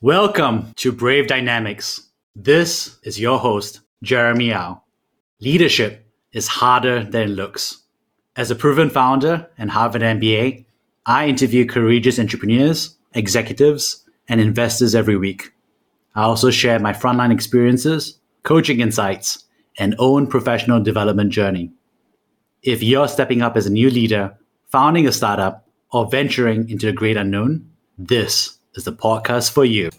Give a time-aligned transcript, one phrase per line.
[0.00, 2.00] Welcome to Brave Dynamics.
[2.36, 4.80] This is your host, Jeremy Au.
[5.40, 7.82] Leadership is harder than it looks.
[8.36, 10.66] As a proven founder and Harvard MBA,
[11.04, 15.52] I interview courageous entrepreneurs, executives, and investors every week.
[16.14, 19.46] I also share my frontline experiences, coaching insights,
[19.80, 21.72] and own professional development journey.
[22.62, 24.38] If you're stepping up as a new leader,
[24.70, 27.68] founding a startup, or venturing into the great unknown,
[27.98, 29.90] this is the podcast for you.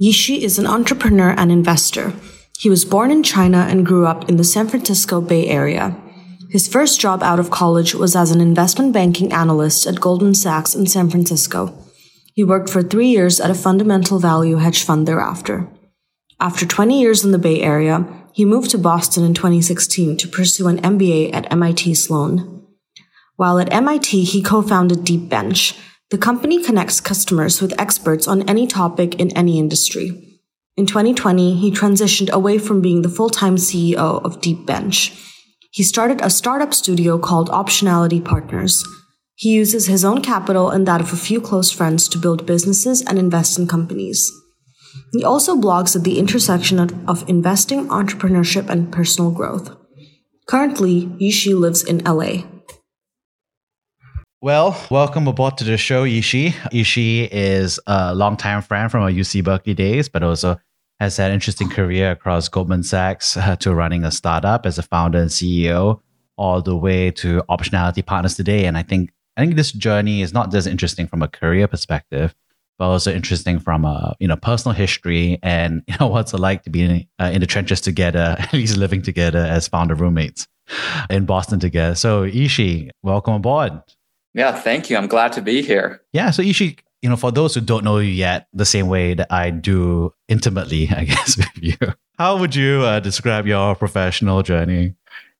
[0.00, 2.12] Yishi is an entrepreneur and investor.
[2.58, 5.96] He was born in China and grew up in the San Francisco Bay Area.
[6.50, 10.74] His first job out of college was as an investment banking analyst at Goldman Sachs
[10.74, 11.72] in San Francisco.
[12.34, 15.68] He worked for three years at a fundamental value hedge fund thereafter.
[16.40, 20.66] After 20 years in the Bay Area, he moved to Boston in 2016 to pursue
[20.66, 22.66] an MBA at MIT Sloan.
[23.36, 25.78] While at MIT, he co-founded DeepBench,
[26.12, 30.40] the company connects customers with experts on any topic in any industry.
[30.76, 35.18] In 2020, he transitioned away from being the full-time CEO of Deep Bench.
[35.70, 38.84] He started a startup studio called Optionality Partners.
[39.36, 43.00] He uses his own capital and that of a few close friends to build businesses
[43.00, 44.30] and invest in companies.
[45.14, 46.78] He also blogs at the intersection
[47.08, 49.74] of investing, entrepreneurship, and personal growth.
[50.46, 52.51] Currently, Yishi lives in LA.
[54.42, 56.50] Well, welcome aboard to the show, Yishi.
[56.72, 60.58] Yishi is a longtime friend from our UC Berkeley days, but also
[60.98, 64.82] has had an interesting career across Goldman Sachs uh, to running a startup as a
[64.82, 66.00] founder and CEO,
[66.36, 68.64] all the way to optionality partners today.
[68.64, 72.34] And I think I think this journey is not just interesting from a career perspective,
[72.80, 76.64] but also interesting from a you know personal history and you know what's it like
[76.64, 80.48] to be in, uh, in the trenches together, at least living together as founder roommates
[81.10, 81.94] in Boston together.
[81.94, 83.80] So Yishi, welcome aboard.
[84.34, 84.96] Yeah, thank you.
[84.96, 86.00] I'm glad to be here.
[86.12, 89.14] Yeah, so Yishi, you know, for those who don't know you yet, the same way
[89.14, 91.76] that I do intimately, I guess, with you,
[92.18, 94.94] how would you uh, describe your professional journey?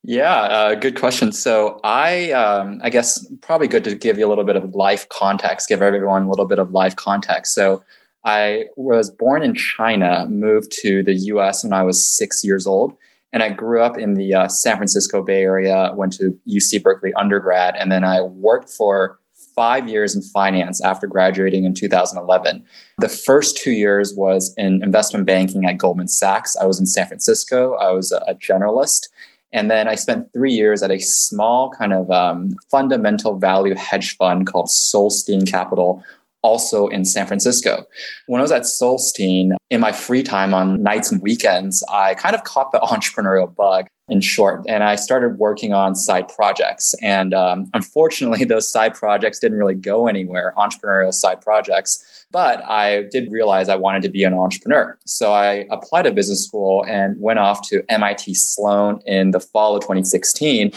[0.05, 1.31] Yeah, uh, good question.
[1.31, 5.09] So I, um, I guess, probably good to give you a little bit of life
[5.09, 7.55] context, give everyone a little bit of life context.
[7.55, 7.85] So
[8.25, 11.63] I was born in China, moved to the U.S.
[11.63, 12.97] when I was six years old,
[13.33, 17.15] and I grew up in the uh, San Francisco Bay Area, went to UC Berkeley
[17.15, 19.19] undergrad, and then I worked for
[19.55, 22.65] five years in finance after graduating in 2011.
[22.99, 26.57] The first two years was in investment banking at Goldman Sachs.
[26.57, 29.09] I was in San Francisco, I was a, generalist.
[29.55, 34.17] And then I spent three years at a small kind of um, fundamental value hedge
[34.17, 36.03] fund called Solstein Capital,
[36.43, 37.85] also in San Francisco.
[38.27, 42.35] When I was at Solstein, in my free time on nights and weekends, I kind
[42.35, 46.95] of caught the entrepreneurial bug in short, and I started working on side projects.
[47.01, 52.27] And um, unfortunately, those side projects didn't really go anywhere, entrepreneurial side projects.
[52.31, 54.99] But I did realize I wanted to be an entrepreneur.
[55.07, 59.77] So I applied to business school and went off to MIT Sloan in the fall
[59.77, 60.73] of 2016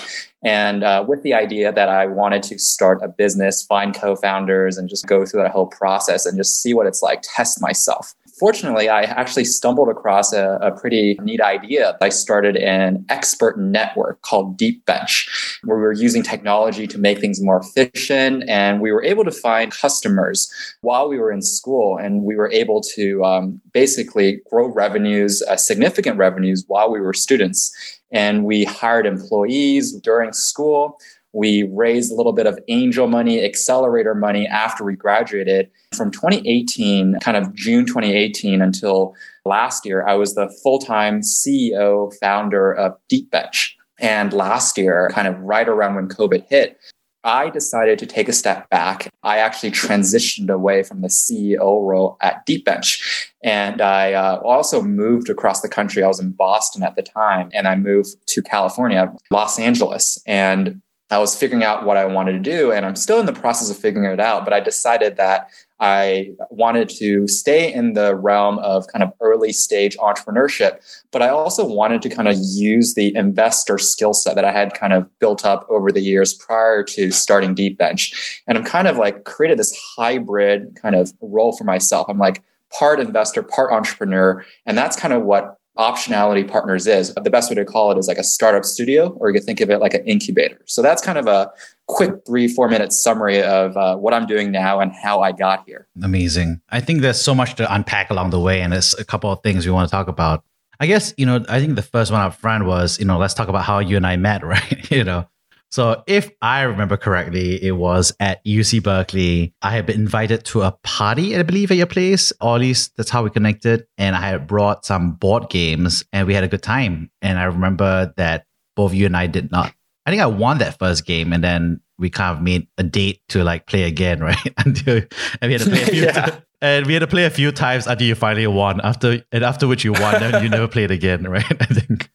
[0.46, 4.78] and uh, with the idea that I wanted to start a business, find co founders,
[4.78, 8.14] and just go through that whole process and just see what it's like, test myself.
[8.38, 11.98] Fortunately, I actually stumbled across a, a pretty neat idea.
[12.02, 15.30] I started an expert network called Deep Bench,
[15.64, 18.44] where we were using technology to make things more efficient.
[18.50, 20.52] And we were able to find customers
[20.82, 21.98] while we were in school.
[21.98, 27.14] And we were able to um, basically grow revenues, uh, significant revenues while we were
[27.14, 27.74] students
[28.12, 31.00] and we hired employees during school.
[31.36, 35.70] We raised a little bit of angel money, accelerator money after we graduated.
[35.94, 39.14] From 2018, kind of June 2018 until
[39.44, 43.72] last year, I was the full time CEO founder of DeepBench.
[44.00, 46.80] And last year, kind of right around when COVID hit,
[47.26, 49.10] I decided to take a step back.
[49.24, 53.02] I actually transitioned away from the CEO role at DeepBench.
[53.44, 56.02] And I uh, also moved across the country.
[56.02, 60.22] I was in Boston at the time, and I moved to California, Los Angeles.
[60.26, 63.34] And I was figuring out what I wanted to do, and I'm still in the
[63.34, 64.44] process of figuring it out.
[64.44, 65.50] But I decided that
[65.80, 70.80] I wanted to stay in the realm of kind of early stage entrepreneurship,
[71.12, 74.74] but I also wanted to kind of use the investor skill set that I had
[74.74, 78.42] kind of built up over the years prior to starting Deep Bench.
[78.48, 82.08] And I'm kind of like created this hybrid kind of role for myself.
[82.10, 82.42] I'm like
[82.78, 84.46] part investor, part entrepreneur.
[84.66, 87.14] And that's kind of what optionality partners is.
[87.14, 89.62] The best way to call it is like a startup studio, or you could think
[89.62, 90.60] of it like an incubator.
[90.66, 91.52] So that's kind of a
[91.88, 95.64] quick three, four minute summary of uh, what I'm doing now and how I got
[95.66, 95.88] here.
[96.02, 96.62] Amazing.
[96.70, 99.42] I think there's so much to unpack along the way, and there's a couple of
[99.44, 100.44] things we want to talk about.
[100.80, 103.34] I guess, you know, I think the first one up front was, you know, let's
[103.34, 104.92] talk about how you and I met, right?
[104.92, 105.28] you know,
[105.76, 109.54] So, if I remember correctly, it was at UC Berkeley.
[109.62, 112.96] I had been invited to a party, I believe, at your place, or at least
[112.96, 113.86] that's how we connected.
[113.98, 117.12] And I had brought some board games and we had a good time.
[117.22, 118.46] And I remember that
[118.78, 119.74] both you and I did not.
[120.06, 123.20] I think I won that first game and then we kind of made a date
[123.30, 124.54] to like play again, right?
[124.60, 125.02] Until
[125.42, 126.40] and we had to play a few yeah.
[126.62, 128.80] and we had to play a few times until you finally won.
[128.80, 131.44] After and after which you won, then you never played again, right?
[131.52, 132.10] I think.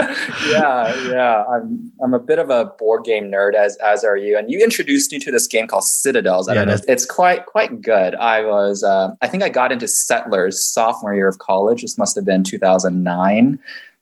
[0.49, 1.45] yeah, yeah.
[1.45, 4.37] I'm I'm a bit of a board game nerd, as as are you.
[4.37, 6.49] And you introduced me to this game called Citadels.
[6.49, 6.85] I yeah, don't.
[6.87, 8.13] It's quite quite good.
[8.15, 11.81] I was uh, I think I got into Settlers sophomore year of college.
[11.81, 13.57] This must have been 2009.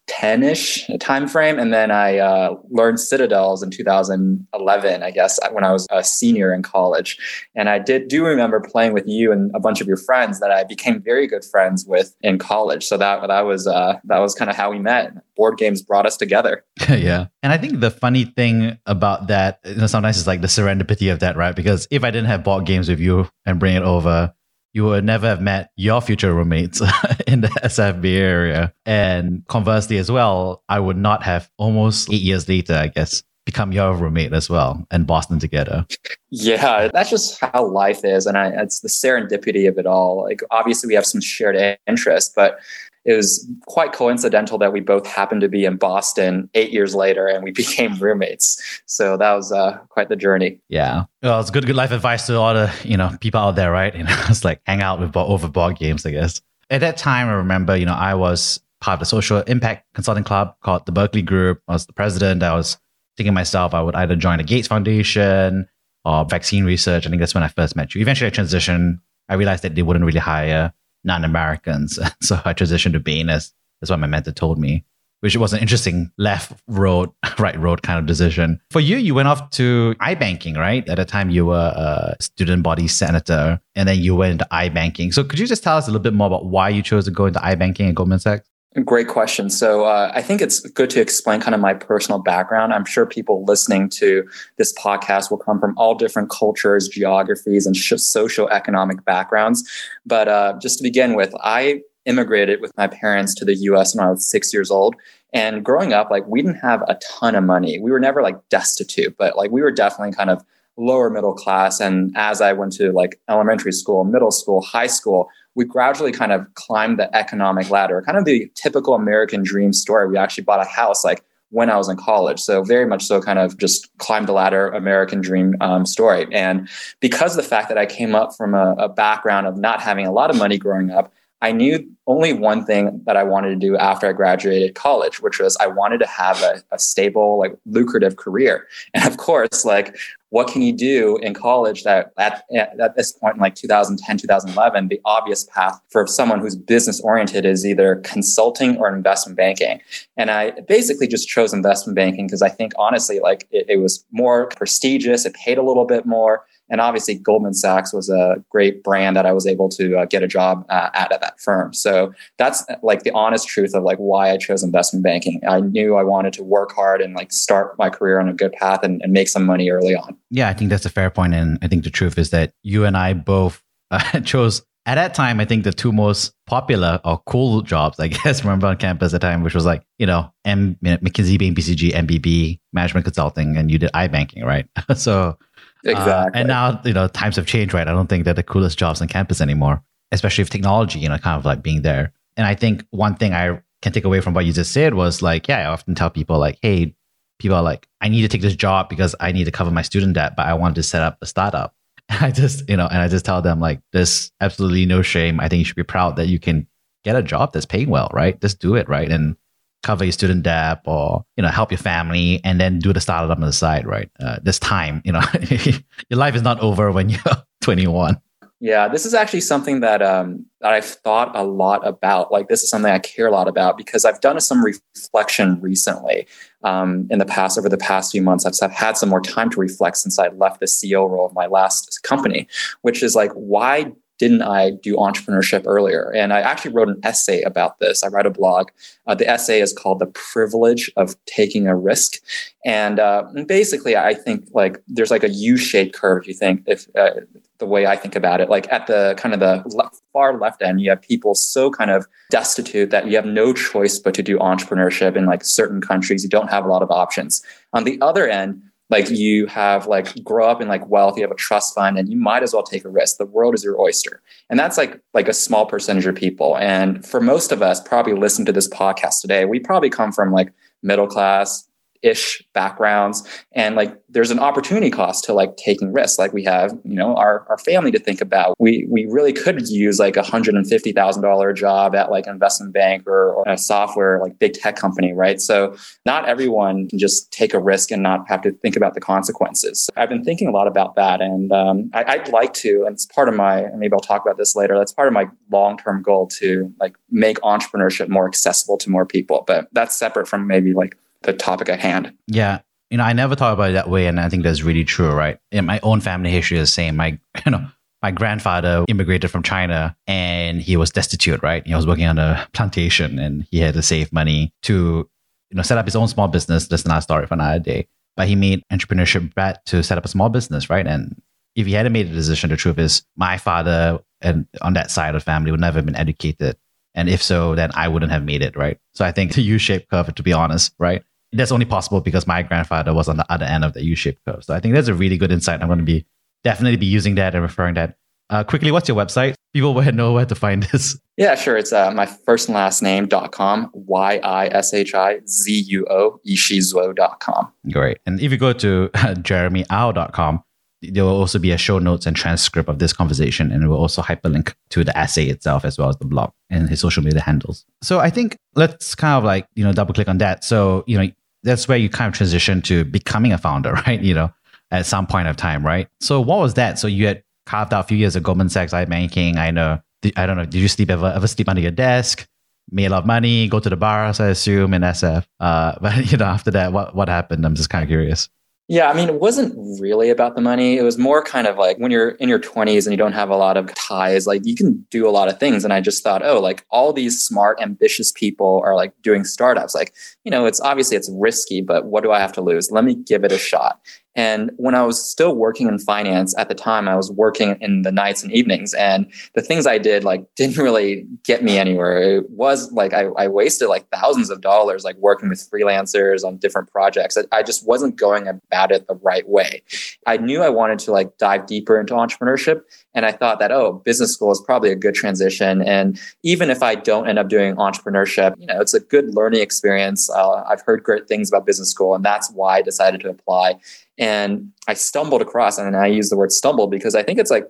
[0.10, 5.72] 10ish time frame and then i uh, learned citadels in 2011 i guess when i
[5.72, 7.18] was a senior in college.
[7.56, 10.52] And i did do remember playing with you and a bunch of your friends that
[10.52, 12.86] i became very good friends with in college.
[12.86, 15.14] So that that was uh, that was kind of how we met.
[15.36, 16.64] Board games brought us together.
[16.94, 17.28] Yeah.
[17.42, 21.12] And i think the funny thing about that you know, sometimes it's like the serendipity
[21.12, 21.56] of that right?
[21.56, 24.34] Because if i didn't have board games with you and bring it over
[24.74, 26.82] you would never have met your future roommates
[27.28, 28.74] in the SFB area.
[28.86, 33.72] And conversely, as well, I would not have almost eight years later, I guess, become
[33.72, 35.86] your roommate as well in Boston together.
[36.32, 38.26] Yeah, that's just how life is.
[38.26, 40.24] And I, it's the serendipity of it all.
[40.24, 42.60] Like, obviously, we have some shared interests, but
[43.06, 47.28] it was quite coincidental that we both happened to be in Boston eight years later
[47.28, 48.82] and we became roommates.
[48.86, 50.60] So that was uh, quite the journey.
[50.70, 51.06] Yeah.
[51.22, 53.94] Well, it's good, good life advice to all the, you know, people out there, right?
[54.04, 56.42] You know, it's like hang out with over board games, I guess.
[56.70, 60.26] At that time, I remember, you know, I was part of the social impact consulting
[60.26, 61.62] club called the Berkeley Group.
[61.68, 62.44] I was the president.
[62.44, 62.78] I was
[63.16, 65.70] thinking myself, I would either join the Gates Foundation
[66.04, 67.06] or vaccine research.
[67.06, 68.02] I think that's when I first met you.
[68.02, 69.00] Eventually, I transitioned.
[69.30, 70.74] I realized that they wouldn't really hire
[71.04, 72.00] non-Americans.
[72.22, 74.86] so I transitioned to Bain as that's what my mentor told me,
[75.20, 77.10] which was an interesting left road,
[77.40, 78.62] right road kind of decision.
[78.72, 80.88] For you, you went off to iBanking, right?
[80.88, 85.14] At the time, you were a student body senator, and then you went into iBanking.
[85.14, 87.12] So could you just tell us a little bit more about why you chose to
[87.12, 88.50] go into iBanking at Goldman Sachs?
[88.82, 89.52] Great question.
[89.52, 92.74] So uh, I think it's good to explain kind of my personal background.
[92.74, 94.28] I'm sure people listening to
[94.58, 99.70] this podcast will come from all different cultures, geographies, and sh- socioeconomic backgrounds.
[100.08, 103.96] But uh, just to begin with, I immigrated with my parents to the U.S.
[103.96, 104.96] when I was six years old.
[105.34, 107.80] And growing up, like we didn't have a ton of money.
[107.80, 110.44] We were never like destitute, but like we were definitely kind of
[110.78, 111.80] lower middle class.
[111.80, 116.32] And as I went to like elementary school, middle school, high school, we gradually kind
[116.32, 120.08] of climbed the economic ladder, kind of the typical American dream story.
[120.08, 121.24] We actually bought a house like
[121.54, 122.40] when I was in college.
[122.40, 126.28] So very much so kind of just climbed the ladder American dream um, story.
[126.32, 126.68] And
[127.00, 130.12] because the fact that I came up from a, a background of not having a
[130.12, 131.14] lot of money growing up,
[131.44, 135.40] I knew only one thing that I wanted to do after I graduated college, which
[135.40, 138.66] was I wanted to have a, a, stable, like lucrative career.
[138.94, 139.98] And of course, like
[140.34, 144.88] what can you do in college that at, at this point in like 2010, 2011,
[144.88, 149.80] the obvious path for someone who's business oriented is either consulting or investment banking.
[150.18, 154.04] And I basically just chose investment banking because I think honestly, like it, it was
[154.12, 158.82] more prestigious, it paid a little bit more and obviously, Goldman Sachs was a great
[158.82, 161.72] brand that I was able to uh, get a job uh, at at that firm.
[161.72, 165.40] So that's like the honest truth of like why I chose investment banking.
[165.48, 168.54] I knew I wanted to work hard and like start my career on a good
[168.54, 170.18] path and, and make some money early on.
[170.32, 172.86] Yeah, I think that's a fair point, and I think the truth is that you
[172.86, 173.62] and I both
[173.92, 178.08] uh, chose at that time, I think the two most popular or cool jobs, I
[178.24, 181.56] guess, remember on campus at the time, which was like, you know, M- McKinsey, Bain,
[181.56, 184.68] BCG, MBB, management consulting, and you did iBanking, right?
[184.98, 185.38] so
[185.84, 186.40] Exactly.
[186.40, 187.88] Uh, and now, you know, times have changed, right?
[187.88, 191.18] I don't think they're the coolest jobs on campus anymore, especially with technology, you know,
[191.18, 192.14] kind of like being there.
[192.38, 195.22] And I think one thing I can take away from what you just said was
[195.22, 196.96] like, yeah, I often tell people like, hey,
[197.40, 199.82] people are like, I need to take this job because I need to cover my
[199.82, 201.76] student debt, but I want to set up a startup.
[202.10, 205.40] And I just, you know, and I just tell them like, there's absolutely no shame.
[205.40, 206.68] I think you should be proud that you can
[207.06, 208.40] get a job that's paying well, right?
[208.42, 209.10] Just do it, right?
[209.10, 209.38] And
[209.84, 213.38] cover your student debt or you know help your family and then do the startup
[213.38, 214.10] on the side right?
[214.20, 215.22] Uh, this time you know.
[216.10, 217.22] Your life is not over when you're
[217.62, 218.20] 21
[218.64, 222.32] yeah this is actually something that um, that i've thought a lot about.
[222.32, 226.26] Like this is something i care a lot about because i've done some reflection recently
[226.64, 229.50] um, in the past over the past few months I've, I've had some more time
[229.52, 232.48] to reflect since i left the ceo role of my last company
[232.82, 236.12] which is like why didn't I do entrepreneurship earlier?
[236.16, 238.04] And I actually wrote an essay about this.
[238.04, 238.70] I write a blog.
[239.08, 242.20] Uh, the essay is called "The Privilege of Taking a Risk,"
[242.66, 246.24] and uh, basically, I think like there's like a U-shaped curve.
[246.24, 247.22] If you think if uh,
[247.64, 248.50] the way I think about it.
[248.50, 252.06] Like at the kind of the far left end, you have people so kind of
[252.30, 256.24] destitute that you have no choice but to do entrepreneurship in like certain countries.
[256.24, 257.42] You don't have a lot of options.
[257.72, 261.32] On the other end, like you have like grow up in like wealth, you have
[261.32, 263.18] a trust fund, and you might as well take a risk.
[263.18, 264.22] The world is your oyster.
[264.50, 266.58] And that's like like a small percentage of people.
[266.58, 270.32] And for most of us, probably listen to this podcast today, we probably come from
[270.32, 271.68] like middle class,
[272.04, 273.28] ish backgrounds.
[273.54, 276.20] And like there's an opportunity cost to like taking risks.
[276.20, 278.56] Like we have you know our, our family to think about.
[278.60, 282.28] We we really could use like a hundred and fifty thousand dollar job at like
[282.28, 285.40] an investment bank or, or a software like big tech company right?
[285.40, 289.02] So not everyone can just take a risk and not have to think about the
[289.02, 289.90] consequences.
[289.96, 291.22] I've been thinking a lot about that.
[291.22, 294.38] And um, I, i'd like to and it's part of my maybe i'll talk about
[294.38, 298.90] this later that's part of my long-term goal to like make entrepreneurship more accessible to
[298.90, 299.44] more people.
[299.48, 302.14] But that's separate from maybe like the topic at hand.
[302.28, 302.60] Yeah.
[302.90, 305.12] You know, I never thought about it that way, and I think that's really true,
[305.12, 305.40] right?
[305.52, 306.96] In my own family history is the same.
[306.96, 307.68] My, you know,
[308.04, 311.66] my grandfather immigrated from China and he was destitute, right?
[311.66, 315.10] He was working on a plantation and he had to save money to,
[315.50, 316.68] you know, set up his own small business.
[316.68, 317.88] That's another story for another day.
[318.18, 320.86] But he made entrepreneurship bet to set up a small business, right?
[320.86, 321.20] And
[321.56, 325.16] if he hadn't made a decision, the truth is my father and on that side
[325.16, 326.58] of the family would never have been educated.
[326.96, 328.78] And if so, then I wouldn't have made it, right?
[328.94, 331.04] So I think the U-shaped curve, to be honest, right?
[331.34, 334.44] That's only possible because my grandfather was on the other end of the U-shaped curve.
[334.44, 335.62] So I think that's a really good insight.
[335.62, 336.06] I'm going to be
[336.44, 337.98] definitely be using that and referring that.
[338.30, 339.36] Uh, quickly, what's your website?
[339.54, 340.98] People will know where to find this.
[341.18, 341.58] Yeah, sure.
[341.58, 345.66] It's uh, my first and last name dot com, Y I S H I Z
[345.68, 347.52] U O, yishizuo.com.
[347.72, 348.00] Great.
[348.06, 350.44] And if you go to uh, jeremyau.com,
[350.82, 353.78] there will also be a show notes and transcript of this conversation, and it will
[353.78, 357.22] also hyperlink to the essay itself as well as the blog and his social media
[357.22, 357.66] handles.
[357.82, 360.44] So I think let's kind of like, you know, double click on that.
[360.44, 361.10] So, you know,
[361.44, 364.02] that's where you kind of transition to becoming a founder, right?
[364.02, 364.34] You know,
[364.72, 365.88] at some point of time, right?
[366.00, 366.80] So what was that?
[366.80, 369.38] So you had carved out a few years of Goldman Sachs I banking.
[369.38, 369.82] I know.
[370.18, 370.46] I don't know.
[370.46, 372.28] Did you sleep ever ever sleep under your desk?
[372.72, 373.48] Made a lot of money.
[373.48, 375.26] Go to the bars, I assume, in SF.
[375.40, 377.46] Uh, but you know, after that, what what happened?
[377.46, 378.30] I'm just kind of curious.
[378.70, 380.78] Yeah, I mean, it wasn't really about the money.
[380.78, 383.30] It was more kind of like when you're in your 20s and you don't have
[383.30, 385.66] a lot of ties, like you can do a lot of things.
[385.66, 389.76] And I just thought, oh, like all these smart, ambitious people are like doing startups.
[389.76, 389.94] Like,
[390.24, 392.72] you know, it's obviously it's risky, but what do I have to lose?
[392.72, 393.82] Let me give it a shot.
[394.16, 397.82] And when I was still working in finance at the time, I was working in
[397.82, 398.74] the nights and evenings.
[398.76, 402.18] And the things I did like didn't really get me anywhere.
[402.18, 406.38] It was like I, I wasted like thousands of dollars like working with freelancers on
[406.38, 407.18] different projects.
[407.18, 409.64] I, I just wasn't going about it the right way.
[410.06, 412.62] I knew I wanted to like dive deeper into entrepreneurship.
[412.96, 415.62] And I thought that, oh, business school is probably a good transition.
[415.62, 419.42] And even if I don't end up doing entrepreneurship, you know, it's a good learning
[419.42, 420.10] experience.
[420.10, 423.56] Uh, I've heard great things about business school, and that's why I decided to apply.
[423.98, 427.46] And I stumbled across, and I use the word stumble because I think it's like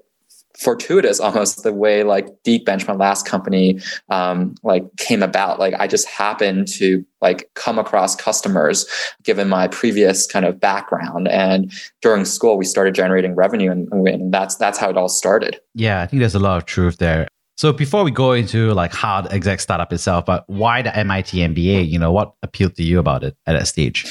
[0.58, 5.60] fortuitous almost the way like deep bench my last company um, like came about.
[5.60, 8.86] Like i just happened to like come across customers
[9.24, 11.28] given my previous kind of background.
[11.28, 11.72] And
[12.02, 15.60] during school we started generating revenue and, and that's that's how it all started.
[15.74, 17.28] Yeah i think there's a lot of truth there.
[17.56, 21.28] So before we go into like how the exact startup itself but why the mit
[21.28, 24.06] mba you know what appealed to you about it at that stage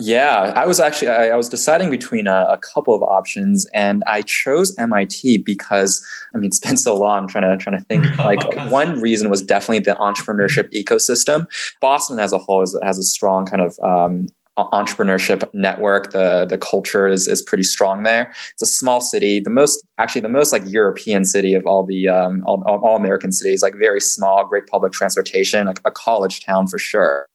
[0.00, 4.04] yeah, I was actually I, I was deciding between a, a, couple of options, and
[4.06, 8.06] I chose MIT because I mean it's been so long trying to trying to think.
[8.18, 11.46] Like one reason was definitely the entrepreneurship ecosystem.
[11.80, 16.12] Boston as a whole is, has a strong kind of um, entrepreneurship network.
[16.12, 18.32] The the culture is is pretty strong there.
[18.52, 22.08] It's a small city, the most actually the most like European city of all the
[22.08, 23.62] um, all, all American cities.
[23.62, 27.26] Like very small, great public transportation, like a college town for sure.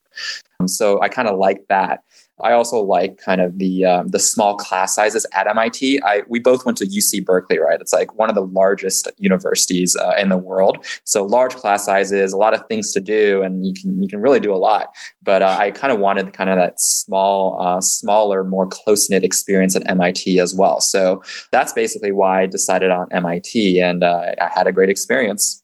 [0.59, 2.03] Um, so I kind of like that.
[2.41, 6.01] I also like kind of the um, the small class sizes at MIT.
[6.03, 7.79] I we both went to UC Berkeley, right?
[7.79, 10.83] It's like one of the largest universities uh, in the world.
[11.03, 14.19] So large class sizes, a lot of things to do, and you can you can
[14.19, 14.95] really do a lot.
[15.21, 19.23] But uh, I kind of wanted kind of that small, uh, smaller, more close knit
[19.23, 20.81] experience at MIT as well.
[20.81, 21.21] So
[21.51, 25.63] that's basically why I decided on MIT, and uh, I had a great experience.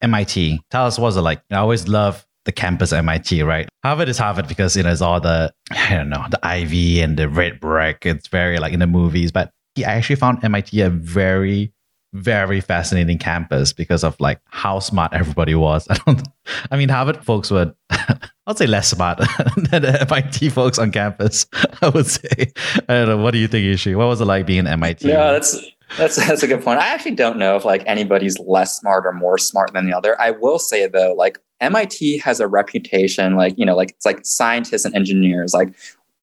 [0.00, 0.60] MIT.
[0.70, 1.42] Tell us, what was it like?
[1.50, 3.68] I always love the campus MIT, right?
[3.84, 7.18] Harvard is Harvard because you know it's all the I don't know the ivy and
[7.18, 8.06] the red brick.
[8.06, 11.72] It's very like in the movies, but I actually found MIT a very
[12.12, 15.86] very fascinating campus because of like how smart everybody was.
[15.90, 16.22] I don't.
[16.70, 19.18] I mean, Harvard folks were, I'd say, less smart
[19.56, 21.46] than the MIT folks on campus.
[21.82, 22.52] I would say.
[22.88, 23.16] I don't know.
[23.18, 23.96] What do you think, Yishi?
[23.96, 25.08] What was it like being MIT?
[25.08, 25.60] Yeah, that's
[25.98, 26.80] that's that's a good point.
[26.80, 30.20] I actually don't know if like anybody's less smart or more smart than the other.
[30.20, 34.24] I will say though, like MIT has a reputation, like, you know, like it's like
[34.24, 35.74] scientists and engineers, like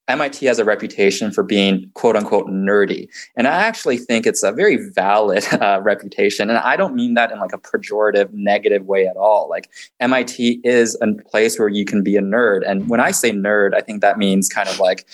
[0.09, 3.07] MIT has a reputation for being quote unquote nerdy.
[3.37, 6.49] And I actually think it's a very valid uh, reputation.
[6.49, 9.49] And I don't mean that in like a pejorative, negative way at all.
[9.49, 12.61] Like MIT is a place where you can be a nerd.
[12.67, 15.07] And when I say nerd, I think that means kind of like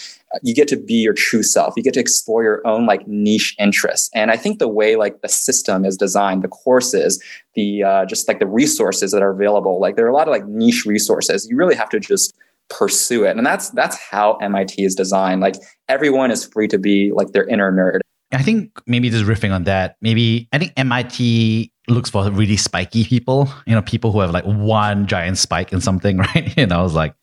[0.43, 1.73] you get to be your true self.
[1.75, 4.09] You get to explore your own like niche interests.
[4.13, 7.21] And I think the way like the system is designed, the courses,
[7.55, 10.31] the uh, just like the resources that are available, like there are a lot of
[10.31, 11.47] like niche resources.
[11.49, 12.33] You really have to just
[12.69, 13.35] pursue it.
[13.35, 15.41] And that's that's how MIT is designed.
[15.41, 15.55] Like
[15.87, 18.01] everyone is free to be like their inner nerd.
[18.31, 23.03] I think maybe just riffing on that, maybe I think MIT looks for really spiky
[23.03, 26.55] people, you know, people who have like one giant spike in something, right?
[26.57, 27.15] You know, it's like,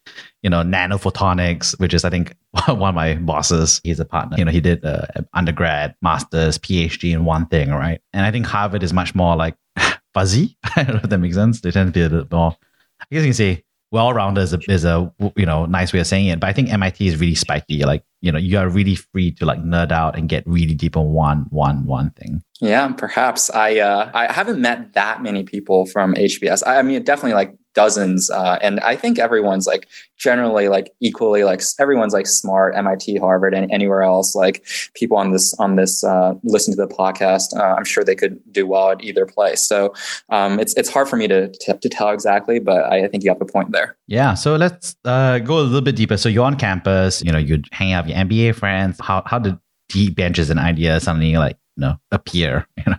[0.42, 4.36] you know, nanophotonics, which is, I think, one of my bosses, he's a partner.
[4.38, 8.00] You know, he did uh, undergrad, master's, PhD in one thing, right?
[8.12, 9.56] And I think Harvard is much more like
[10.14, 10.56] fuzzy.
[10.76, 11.60] I don't know if that makes sense.
[11.60, 12.56] They tend to be a little more,
[13.00, 16.06] I guess you can say, well-rounded is a, is a you know nice way of
[16.06, 18.94] saying it but i think mit is really spiky like you know you are really
[18.94, 22.42] free to like nerd out and get really deep on one one one thing.
[22.60, 23.50] Yeah perhaps.
[23.50, 27.54] I uh i haven't met that many people from hbs i, I mean definitely like
[27.76, 33.20] dozens uh, and i think everyone's like generally like equally like everyone's like smart mit
[33.20, 34.64] harvard and anywhere else like
[34.94, 38.40] people on this on this uh, listen to the podcast uh, i'm sure they could
[38.56, 39.60] do well at either place.
[39.60, 39.94] So
[40.30, 43.30] um, it's it's hard for me to, to, to tell exactly but I, think you
[43.30, 43.96] have a point there.
[44.08, 46.16] Yeah so let's uh, go a little bit deeper.
[46.16, 48.98] So you're on campus you know you hang out with your mba friends.
[49.00, 52.96] How, how did deep benches and ideas suddenly like you know appear you know?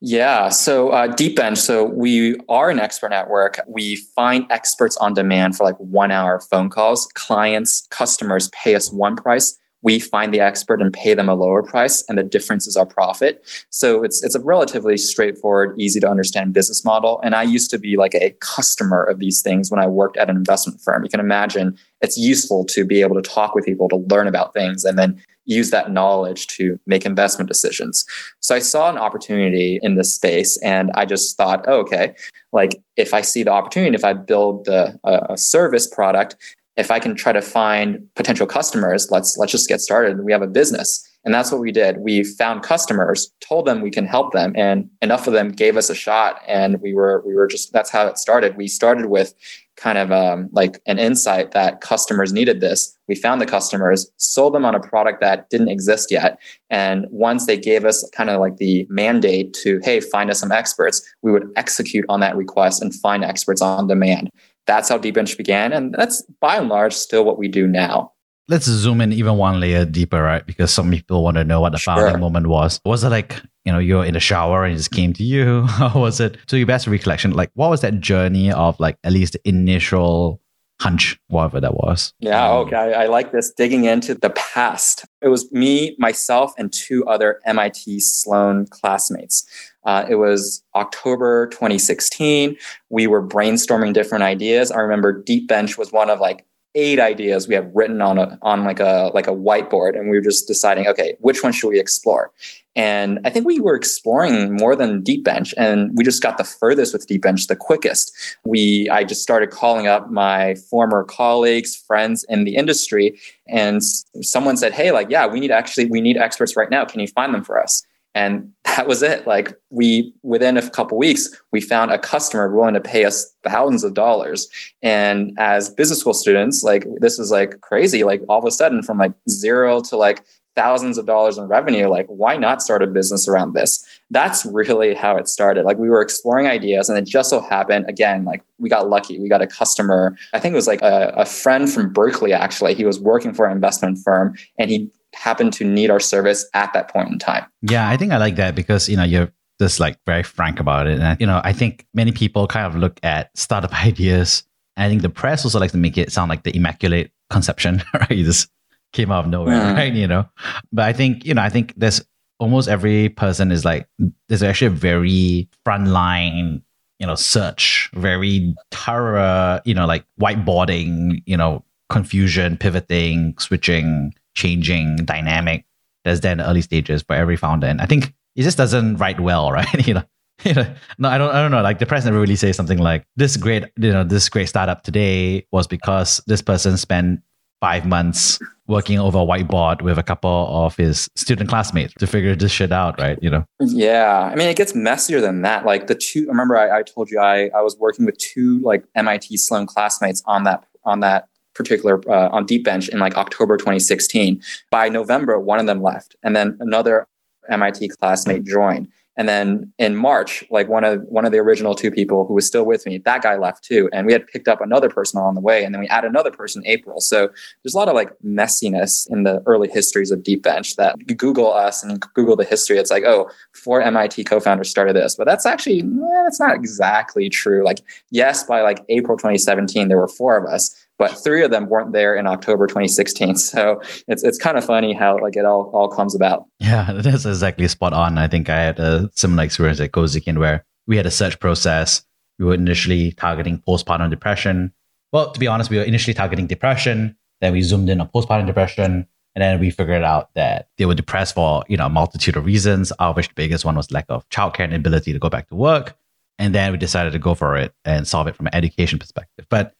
[0.00, 3.60] Yeah so uh, deep bench so we are an expert network.
[3.66, 7.06] We find experts on demand for like one hour phone calls.
[7.14, 11.62] Clients customers pay us one price we find the expert and pay them a lower
[11.62, 13.44] price and the difference is our profit.
[13.70, 17.20] So it's it's a relatively straightforward easy to understand business model.
[17.22, 20.30] And i used to be like a customer of these things when i worked at
[20.30, 21.02] an investment firm.
[21.02, 24.54] You can imagine it's useful to be able to talk with people to learn about
[24.54, 28.04] things and then use that knowledge to make investment decisions.
[28.40, 32.14] So i saw an opportunity in this space and i just thought oh, okay.
[32.52, 36.36] Like if i see the opportunity if i build a, a service product
[36.76, 40.24] if I can try to find potential customers, let's let's just get started.
[40.24, 41.08] We have a business.
[41.24, 41.98] And that's what we did.
[41.98, 45.88] We found customers, told them we can help them, and enough of them gave us
[45.88, 46.40] a shot.
[46.48, 48.56] And we were we were just that's how it started.
[48.56, 49.34] We started with
[49.76, 52.96] kind of um, like an insight that customers needed this.
[53.08, 56.38] We found the customers, sold them on a product that didn't exist yet.
[56.70, 60.52] And once they gave us kind of like the mandate to, hey, find us some
[60.52, 64.30] experts, we would execute on that request and find experts on demand
[64.66, 65.72] that's how Deep Bench began.
[65.72, 68.12] And that's by and large still what we do now.
[68.48, 70.44] Let's zoom in even one layer deeper, right?
[70.44, 72.18] Because some people want to know what the founding sure.
[72.18, 72.80] moment was.
[72.84, 75.62] Was it like, you know, you're in the shower and it just came to you?
[75.66, 76.36] How was it?
[76.48, 80.40] To your best recollection, like what was that journey of like at least the initial
[80.82, 82.12] hunch, whatever that was.
[82.18, 82.76] Yeah, okay.
[82.76, 85.04] I, I, like this digging into the past.
[85.20, 89.46] It was me, myself, and two other MIT Sloan classmates.
[89.84, 92.56] Uh, it was October 2016.
[92.90, 94.70] We were brainstorming different ideas.
[94.70, 98.38] I remember Deep Bench was one of like eight ideas we have written on a
[98.42, 101.68] on like a like a whiteboard, and we were just deciding, okay, which one should
[101.68, 102.30] we explore?
[102.74, 106.44] And I think we were exploring more than Deep Bench, and we just got the
[106.44, 108.12] furthest with Deep Bench, the quickest.
[108.44, 113.82] We I just started calling up my former colleagues, friends in the industry, and
[114.22, 116.84] someone said, "Hey, like, yeah, we need actually we need experts right now.
[116.84, 119.26] Can you find them for us?" And that was it.
[119.26, 123.84] Like we within a couple weeks we found a customer willing to pay us thousands
[123.84, 124.48] of dollars.
[124.82, 128.04] And as business school students like this is like crazy.
[128.04, 131.88] Like all of a sudden from like zero to like thousands of dollars in revenue
[131.88, 133.84] like why not start a business around this?
[134.10, 135.64] That's really how it started.
[135.64, 139.18] Like we were exploring ideas and it just so happened again like we got lucky.
[139.18, 140.16] We got a customer.
[140.32, 142.74] I think it was like a, a friend from berkeley actually.
[142.74, 146.72] He was working for an investment firm and he happen to need our service at
[146.72, 147.44] that point in time.
[147.62, 150.86] Yeah, I think I like that because you know you're just like very frank about
[150.86, 154.44] it, and you know I think many people kind of look at startup ideas.
[154.76, 157.82] And I think the press also likes to make it sound like the immaculate conception,
[157.94, 158.10] right?
[158.10, 158.48] You just
[158.94, 159.74] came out of nowhere, mm.
[159.74, 159.92] right?
[159.92, 160.26] You know,
[160.72, 162.02] but I think you know I think there's
[162.38, 163.86] almost every person is like
[164.28, 166.62] there's actually a very frontline
[166.98, 174.96] you know search very thorough you know like whiteboarding you know confusion pivoting switching changing
[174.96, 175.64] dynamic
[176.04, 177.66] that's there in the early stages for every founder.
[177.66, 179.86] And I think it just doesn't write well, right?
[179.86, 180.02] you know,
[180.44, 181.62] you know, no, I don't, I don't know.
[181.62, 184.82] Like the press never really say something like this great, you know, this great startup
[184.82, 187.20] today was because this person spent
[187.60, 192.34] five months working over a whiteboard with a couple of his student classmates to figure
[192.34, 193.18] this shit out, right?
[193.22, 193.44] You know?
[193.60, 194.30] Yeah.
[194.32, 195.64] I mean, it gets messier than that.
[195.64, 198.84] Like the two, remember I, I told you I, I was working with two like
[198.96, 203.56] MIT Sloan classmates on that, on that particular uh, on Deep Bench in like October
[203.56, 204.40] 2016.
[204.70, 207.06] By November, one of them left, and then another
[207.48, 208.88] MIT classmate joined.
[209.16, 212.46] And then in March, like one of one of the original two people who was
[212.46, 213.90] still with me, that guy left too.
[213.92, 216.30] And we had picked up another person on the way, and then we add another
[216.30, 216.98] person in April.
[217.00, 217.28] So
[217.62, 221.14] there's a lot of like messiness in the early histories of Deep Bench that you
[221.14, 222.78] Google us and Google the history.
[222.78, 227.28] It's like, oh, four MIT co-founders started this, but that's actually eh, that's not exactly
[227.28, 227.62] true.
[227.62, 231.68] Like, yes, by like April 2017, there were four of us, but three of them
[231.68, 233.34] weren't there in October 2016.
[233.34, 236.44] So it's it's kind of funny how like it all all comes about.
[236.60, 238.18] Yeah, that's exactly spot on.
[238.18, 242.04] I think I had a similar experience at Cozykin where we had a search process.
[242.38, 244.72] We were initially targeting postpartum depression.
[245.12, 247.16] Well, to be honest, we were initially targeting depression.
[247.40, 249.08] Then we zoomed in on postpartum depression.
[249.34, 252.44] And then we figured out that they were depressed for, you know, a multitude of
[252.44, 255.48] reasons, of which the biggest one was lack of childcare and ability to go back
[255.48, 255.96] to work.
[256.38, 259.46] And then we decided to go for it and solve it from an education perspective.
[259.48, 259.74] But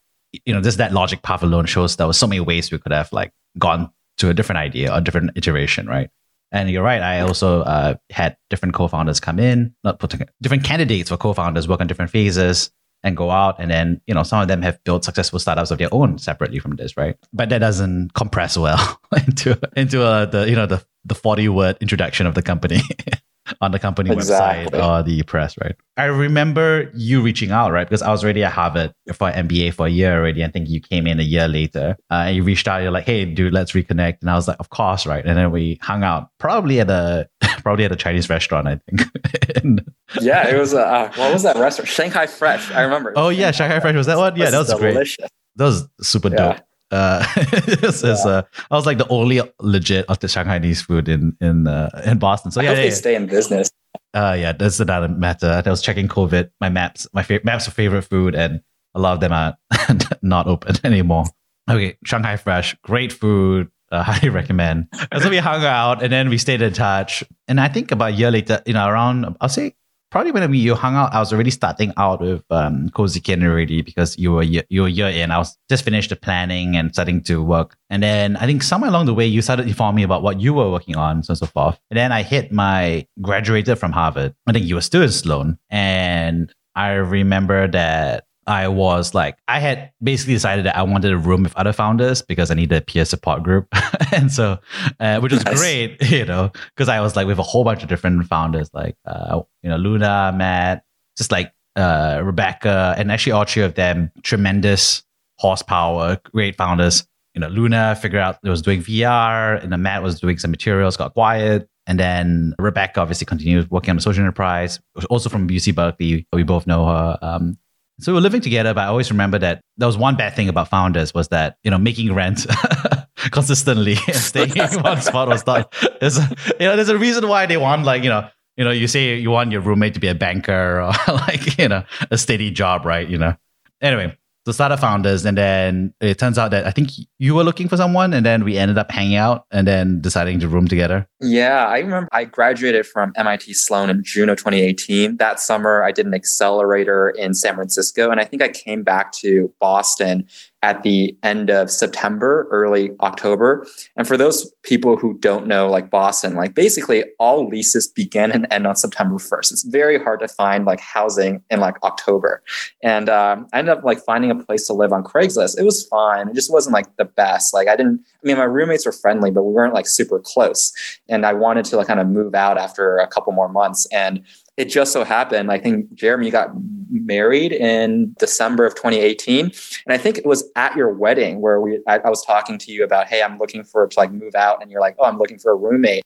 [0.45, 2.91] you know, just that logic path alone shows there was so many ways we could
[2.91, 6.09] have like gone to a different idea or different iteration, right?
[6.51, 7.01] And you're right.
[7.01, 11.81] I also uh, had different co-founders come in, not putting different candidates for co-founders work
[11.81, 12.69] on different phases
[13.03, 13.55] and go out.
[13.59, 16.59] And then, you know, some of them have built successful startups of their own separately
[16.59, 17.15] from this, right?
[17.33, 21.77] But that doesn't compress well into into uh, the you know the the 40 word
[21.81, 22.81] introduction of the company.
[23.61, 24.79] on the company exactly.
[24.79, 25.75] website or the press, right?
[25.97, 27.87] I remember you reaching out, right?
[27.87, 30.43] Because I was already at Harvard for MBA for a year already.
[30.43, 32.81] I think you came in a year later uh, and you reached out.
[32.81, 34.17] You're like, hey, dude, let's reconnect.
[34.21, 35.25] And I was like, of course, right?
[35.25, 37.29] And then we hung out probably at a
[37.59, 39.55] probably at a Chinese restaurant, I think.
[39.55, 40.73] and, yeah, it was.
[40.73, 41.87] Uh, what was that restaurant?
[41.87, 42.71] Shanghai Fresh.
[42.71, 43.13] I remember.
[43.15, 44.35] Oh yeah, Shanghai Fresh was that one?
[44.35, 45.17] Yeah, that was delicious.
[45.17, 45.29] great.
[45.55, 46.35] That was super yeah.
[46.35, 46.57] dope.
[46.93, 47.25] Uh,
[47.65, 51.67] this is, uh, I was like the only legit of the Shanghainese food in in
[51.67, 52.51] uh, in Boston.
[52.51, 52.93] So yeah, yeah, they yeah.
[52.93, 53.71] stay in business.
[54.13, 55.63] Uh, yeah, that's another matter.
[55.65, 58.61] I was checking COVID, my maps, my fa- maps of favorite food, and
[58.93, 59.57] a lot of them are
[60.21, 61.25] not open anymore.
[61.67, 63.69] Okay, Shanghai Fresh, great food.
[63.91, 64.87] Uh, highly recommend.
[65.21, 67.23] so we hung out, and then we stayed in touch.
[67.47, 69.75] And I think about a year later, you know, around I'll say
[70.13, 73.81] probably when we you hung out, I was already starting out with um, Cozykin already
[73.81, 75.31] because you were you were year in.
[75.31, 78.91] I was just finished the planning and starting to work, and then I think somewhere
[78.91, 81.37] along the way you started informing me about what you were working on, so on
[81.37, 81.79] so forth.
[81.89, 84.35] And then I hit my graduated from Harvard.
[84.45, 89.59] I think you were still in Sloan, and I remember that I was like, I
[89.59, 92.81] had basically decided that I wanted a room with other founders because I needed a
[92.81, 93.67] peer support group.
[94.11, 94.59] and so,
[94.99, 95.59] uh, which was nice.
[95.59, 98.95] great, you know, because I was like with a whole bunch of different founders, like,
[99.05, 100.83] uh, you know, Luna, Matt,
[101.17, 105.03] just like uh, Rebecca, and actually all three of them, tremendous
[105.37, 107.07] horsepower, great founders.
[107.33, 110.51] You know, Luna figured out it was doing VR, and then Matt was doing some
[110.51, 111.67] materials, got quiet.
[111.85, 114.79] And then Rebecca obviously continued working on the social enterprise,
[115.09, 116.25] also from UC Berkeley.
[116.31, 117.17] We both know her.
[117.21, 117.57] Um,
[117.99, 120.49] so we were living together, but I always remember that there was one bad thing
[120.49, 122.45] about founders was that, you know, making rent
[123.31, 127.27] consistently and staying in one spot was not, there's, a, you know, there's a reason
[127.27, 128.27] why they want like, you know,
[128.57, 131.67] you know, you say you want your roommate to be a banker or like, you
[131.67, 133.07] know, a steady job, right?
[133.07, 133.35] You know,
[133.81, 137.67] anyway, the startup founders and then it turns out that i think you were looking
[137.67, 141.07] for someone and then we ended up hanging out and then deciding to room together.
[141.21, 145.91] Yeah i remember i graduated from mit sloan in june of 2018 that summer i
[145.91, 150.27] did an accelerator in san francisco and i think i came back to boston
[150.63, 153.67] at the end of September, early October.
[153.97, 158.47] And for those people who don't know, like Boston, like basically all leases begin and
[158.49, 159.51] end on September 1st.
[159.51, 162.41] It's very hard to find like housing in like October.
[162.81, 165.59] And um, I ended up like finding a place to live on Craigslist.
[165.59, 166.29] It was fine.
[166.29, 167.53] It just wasn't like the best.
[167.53, 170.71] Like I didn't, I mean, my roommates were friendly, but we weren't like super close.
[171.09, 173.85] And I wanted to like kind of move out after a couple more months.
[173.91, 174.23] And
[174.57, 176.51] it just so happened, I think Jeremy got
[176.93, 179.45] married in December of 2018.
[179.45, 179.53] And
[179.87, 182.83] I think it was at your wedding where we I, I, was talking to you
[182.83, 184.61] about, hey, I'm looking for to like move out.
[184.61, 186.03] And you're like, oh, I'm looking for a roommate.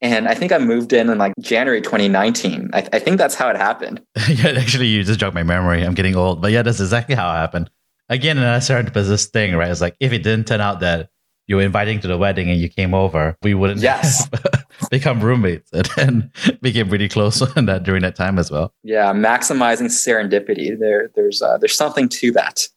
[0.00, 2.70] And I think I moved in in like January 2019.
[2.72, 4.00] I, I think that's how it happened.
[4.28, 5.82] yeah, actually, you just jogged my memory.
[5.82, 6.40] I'm getting old.
[6.40, 7.70] But yeah, that's exactly how it happened.
[8.08, 9.70] Again, another serendipitous thing, right?
[9.70, 11.10] It's like if it didn't turn out that
[11.50, 14.30] you were inviting to the wedding and you came over, we wouldn't yes.
[14.90, 16.32] become roommates and then
[16.62, 18.72] became really close on that during that time as well.
[18.84, 20.78] Yeah, maximizing serendipity.
[20.78, 22.68] There, there's uh, there's something to that.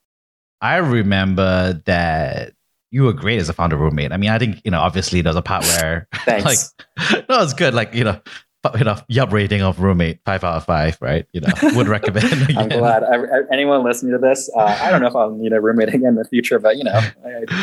[0.60, 2.54] I remember that
[2.90, 4.12] you were great as a founder roommate.
[4.12, 6.58] I mean, I think you know, obviously, there's a part where like,
[7.30, 7.76] no, it's good.
[7.76, 8.20] Like you know,
[8.78, 11.26] you know, Yelp rating of roommate five out of five, right?
[11.34, 12.32] You know, would recommend.
[12.58, 14.50] I'm glad I, I, anyone listening to this.
[14.56, 16.84] Uh, I don't know if I'll need a roommate again in the future, but you
[16.84, 17.00] know,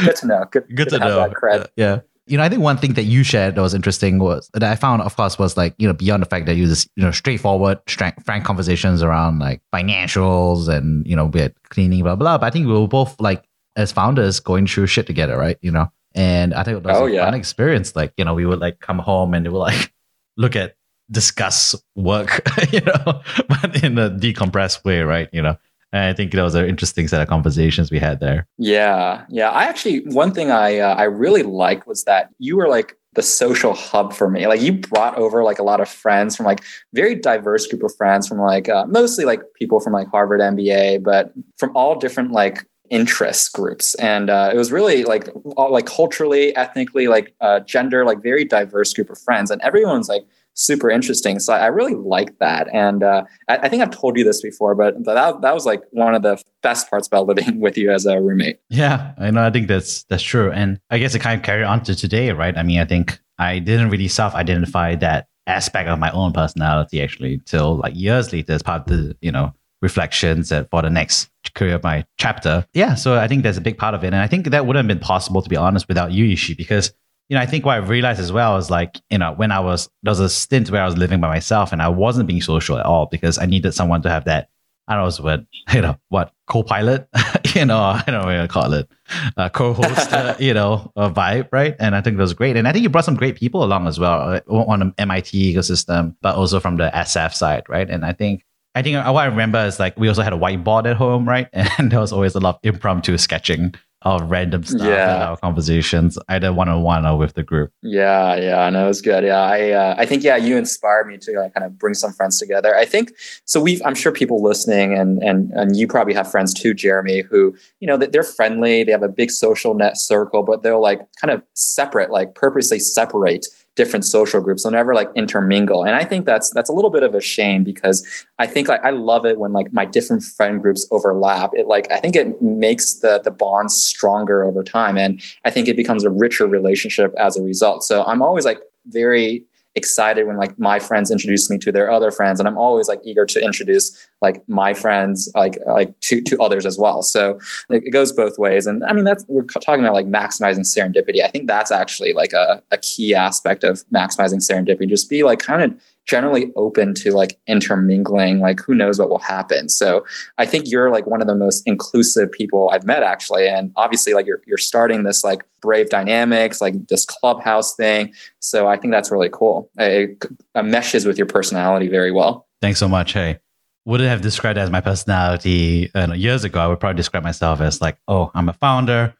[0.04, 0.44] good to know.
[0.50, 1.20] Good, good, good to, to know.
[1.20, 2.00] Uh, yeah.
[2.26, 4.76] You know, I think one thing that you shared that was interesting was that I
[4.76, 7.10] found, of course, was like you know beyond the fact that you just you know
[7.10, 12.38] straightforward, frank conversations around like financials and you know we had cleaning, blah blah.
[12.38, 15.56] But I think we were both like as founders going through shit together, right?
[15.62, 17.24] You know, and I think it was Oh, a yeah.
[17.24, 17.96] fun experience.
[17.96, 19.92] Like, you know, we would like come home and we would like
[20.36, 20.76] look at
[21.10, 22.42] discuss work,
[22.72, 23.04] you know,
[23.48, 25.28] but in a decompressed way, right?
[25.32, 25.56] You know.
[25.92, 28.46] And I think was an interesting set of conversations we had there.
[28.58, 29.50] Yeah, yeah.
[29.50, 33.22] I actually one thing I uh, I really liked was that you were like the
[33.22, 34.46] social hub for me.
[34.46, 36.62] Like you brought over like a lot of friends from like
[36.94, 41.02] very diverse group of friends from like uh, mostly like people from like Harvard MBA,
[41.02, 45.86] but from all different like interest groups and uh, it was really like all like
[45.86, 50.24] culturally ethnically like uh, gender like very diverse group of friends and everyone's like
[50.60, 54.24] super interesting so i really like that and uh, I, I think i've told you
[54.24, 57.76] this before but that, that was like one of the best parts about living with
[57.76, 59.42] you as a roommate Yeah, I know.
[59.44, 62.32] I think that's that's true, and I guess it kind of carried on to today,
[62.32, 62.56] right?
[62.56, 67.40] I mean, I think I didn't really self-identify that aspect of my own personality actually
[67.44, 71.30] till like years later as part of the you know reflections that for the next
[71.54, 72.66] career of my chapter.
[72.74, 74.88] Yeah, so I think that's a big part of it, and I think that wouldn't
[74.88, 76.92] have been possible to be honest without you, Yishi, because
[77.30, 79.60] you know I think what I realized as well is like you know when I
[79.60, 82.42] was there was a stint where I was living by myself and I wasn't being
[82.42, 84.50] social at all because I needed someone to have that
[84.88, 87.08] I don't know what you know what co-pilot,
[87.54, 88.90] you know I don't know what to call it,
[89.36, 91.76] uh, co-host, uh, you know, a vibe, right?
[91.78, 92.56] And I think that was great.
[92.56, 95.54] And I think you brought some great people along as well uh, on the MIT
[95.54, 97.88] ecosystem, but also from the SF side, right?
[97.88, 100.90] And I think I think what I remember is like we also had a whiteboard
[100.90, 101.48] at home, right?
[101.52, 105.16] And there was always a lot of impromptu sketching of random stuff Yeah.
[105.16, 107.70] in our conversations, either one on one or with the group.
[107.82, 109.24] Yeah, yeah, I know was good.
[109.24, 112.12] Yeah, I, uh, I think yeah, you inspired me to like, kind of bring some
[112.12, 112.74] friends together.
[112.74, 113.12] I think
[113.44, 113.60] so.
[113.60, 117.54] We've, I'm sure people listening, and and and you probably have friends too, Jeremy, who
[117.80, 121.00] you know that they're friendly, they have a big social net circle, but they're like
[121.20, 124.62] kind of separate, like purposely separate different social groups.
[124.62, 127.64] They'll never like intermingle, and I think that's that's a little bit of a shame
[127.64, 131.50] because I think like I love it when like my different friend groups overlap.
[131.54, 135.68] It like I think it makes the the bonds stronger over time, and I think
[135.68, 137.84] it becomes a richer relationship as a result.
[137.84, 139.44] So I'm always like very
[139.76, 143.00] excited when like my friends introduce me to their other friends and i'm always like
[143.04, 147.02] eager to introduce like my friends like like to to others as well.
[147.02, 150.60] So like, it goes both ways and i mean that's we're talking about like maximizing
[150.60, 151.22] serendipity.
[151.22, 154.88] I think that's actually like a, a key aspect of maximizing serendipity.
[154.88, 155.80] Just be like kind of
[156.10, 160.04] generally open to like intermingling like who knows what will happen so
[160.38, 164.12] i think you're like one of the most inclusive people i've met actually and obviously
[164.12, 168.92] like you're, you're starting this like brave dynamics like this clubhouse thing so i think
[168.92, 170.22] that's really cool it,
[170.54, 173.12] it meshes with your personality very well Thanks so much.
[173.12, 173.38] Hey,
[173.86, 176.60] wouldn't have described as my personality uh, years ago.
[176.60, 179.14] I would probably describe myself as like, oh, I'm a founder.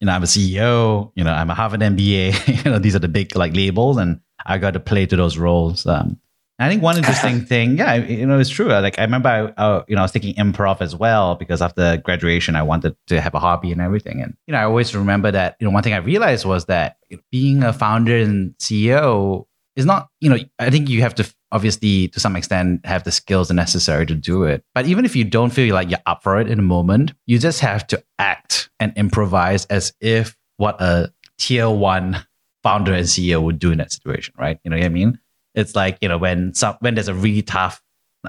[0.00, 1.12] You know, I'm a CEO.
[1.14, 2.64] You know, I'm a Harvard MBA.
[2.64, 5.36] you know, these are the big like labels, and I got to play to those
[5.36, 5.86] roles.
[5.86, 6.18] Um,
[6.58, 8.72] I think one interesting thing, yeah, you know, it's true.
[8.72, 11.60] Uh, like I remember, I, I, you know, I was taking improv as well because
[11.60, 14.22] after graduation, I wanted to have a hobby and everything.
[14.22, 15.56] And you know, I always remember that.
[15.60, 16.96] You know, one thing I realized was that
[17.30, 19.44] being a founder and CEO
[19.76, 20.08] is not.
[20.20, 24.06] You know, I think you have to obviously to some extent have the skills necessary
[24.06, 24.64] to do it.
[24.74, 27.38] But even if you don't feel like you're up for it in a moment, you
[27.38, 32.26] just have to act and improvise as if what a tier one
[32.62, 34.58] founder and CEO would do in that situation, right?
[34.64, 35.18] You know what I mean?
[35.56, 37.82] It's like, you know, when some when there's a really tough